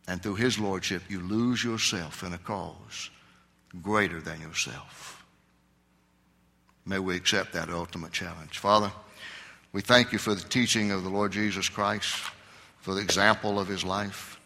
and 0.07 0.21
through 0.21 0.35
His 0.35 0.59
Lordship, 0.59 1.01
you 1.09 1.19
lose 1.21 1.63
yourself 1.63 2.23
in 2.23 2.33
a 2.33 2.37
cause 2.37 3.09
greater 3.81 4.21
than 4.21 4.39
yourself. 4.39 5.25
May 6.85 6.99
we 6.99 7.15
accept 7.15 7.53
that 7.53 7.69
ultimate 7.69 8.11
challenge. 8.11 8.59
Father, 8.59 8.91
we 9.73 9.81
thank 9.81 10.13
you 10.13 10.19
for 10.19 10.35
the 10.35 10.47
teaching 10.47 10.91
of 10.91 11.03
the 11.03 11.09
Lord 11.09 11.31
Jesus 11.31 11.67
Christ, 11.67 12.15
for 12.79 12.93
the 12.93 13.01
example 13.01 13.59
of 13.59 13.67
his 13.67 13.83
life, 13.83 14.39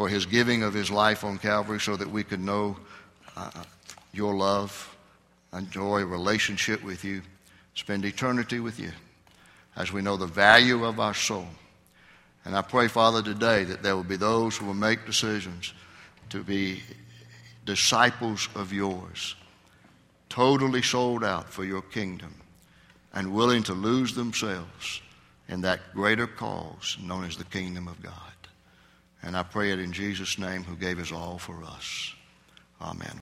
for 0.00 0.08
his 0.08 0.24
giving 0.24 0.62
of 0.62 0.72
his 0.72 0.90
life 0.90 1.24
on 1.24 1.36
Calvary 1.36 1.78
so 1.78 1.94
that 1.94 2.10
we 2.10 2.24
could 2.24 2.40
know 2.40 2.74
uh, 3.36 3.50
your 4.14 4.34
love, 4.34 4.96
enjoy 5.52 6.00
a 6.00 6.06
relationship 6.06 6.82
with 6.82 7.04
you, 7.04 7.20
spend 7.74 8.02
eternity 8.06 8.60
with 8.60 8.80
you 8.80 8.90
as 9.76 9.92
we 9.92 10.00
know 10.00 10.16
the 10.16 10.24
value 10.24 10.86
of 10.86 10.98
our 10.98 11.12
soul. 11.12 11.46
And 12.46 12.56
I 12.56 12.62
pray, 12.62 12.88
Father, 12.88 13.22
today 13.22 13.64
that 13.64 13.82
there 13.82 13.94
will 13.94 14.02
be 14.02 14.16
those 14.16 14.56
who 14.56 14.64
will 14.64 14.72
make 14.72 15.04
decisions 15.04 15.74
to 16.30 16.42
be 16.42 16.82
disciples 17.66 18.48
of 18.54 18.72
yours, 18.72 19.36
totally 20.30 20.80
sold 20.80 21.22
out 21.22 21.50
for 21.50 21.62
your 21.62 21.82
kingdom, 21.82 22.34
and 23.12 23.34
willing 23.34 23.62
to 23.64 23.74
lose 23.74 24.14
themselves 24.14 25.02
in 25.46 25.60
that 25.60 25.92
greater 25.92 26.26
cause 26.26 26.96
known 27.02 27.24
as 27.24 27.36
the 27.36 27.44
kingdom 27.44 27.86
of 27.86 28.02
God. 28.02 28.29
And 29.22 29.36
I 29.36 29.42
pray 29.42 29.72
it 29.72 29.78
in 29.78 29.92
Jesus' 29.92 30.38
name, 30.38 30.64
who 30.64 30.76
gave 30.76 30.98
his 30.98 31.12
all 31.12 31.38
for 31.38 31.62
us. 31.64 32.14
Amen. 32.80 33.18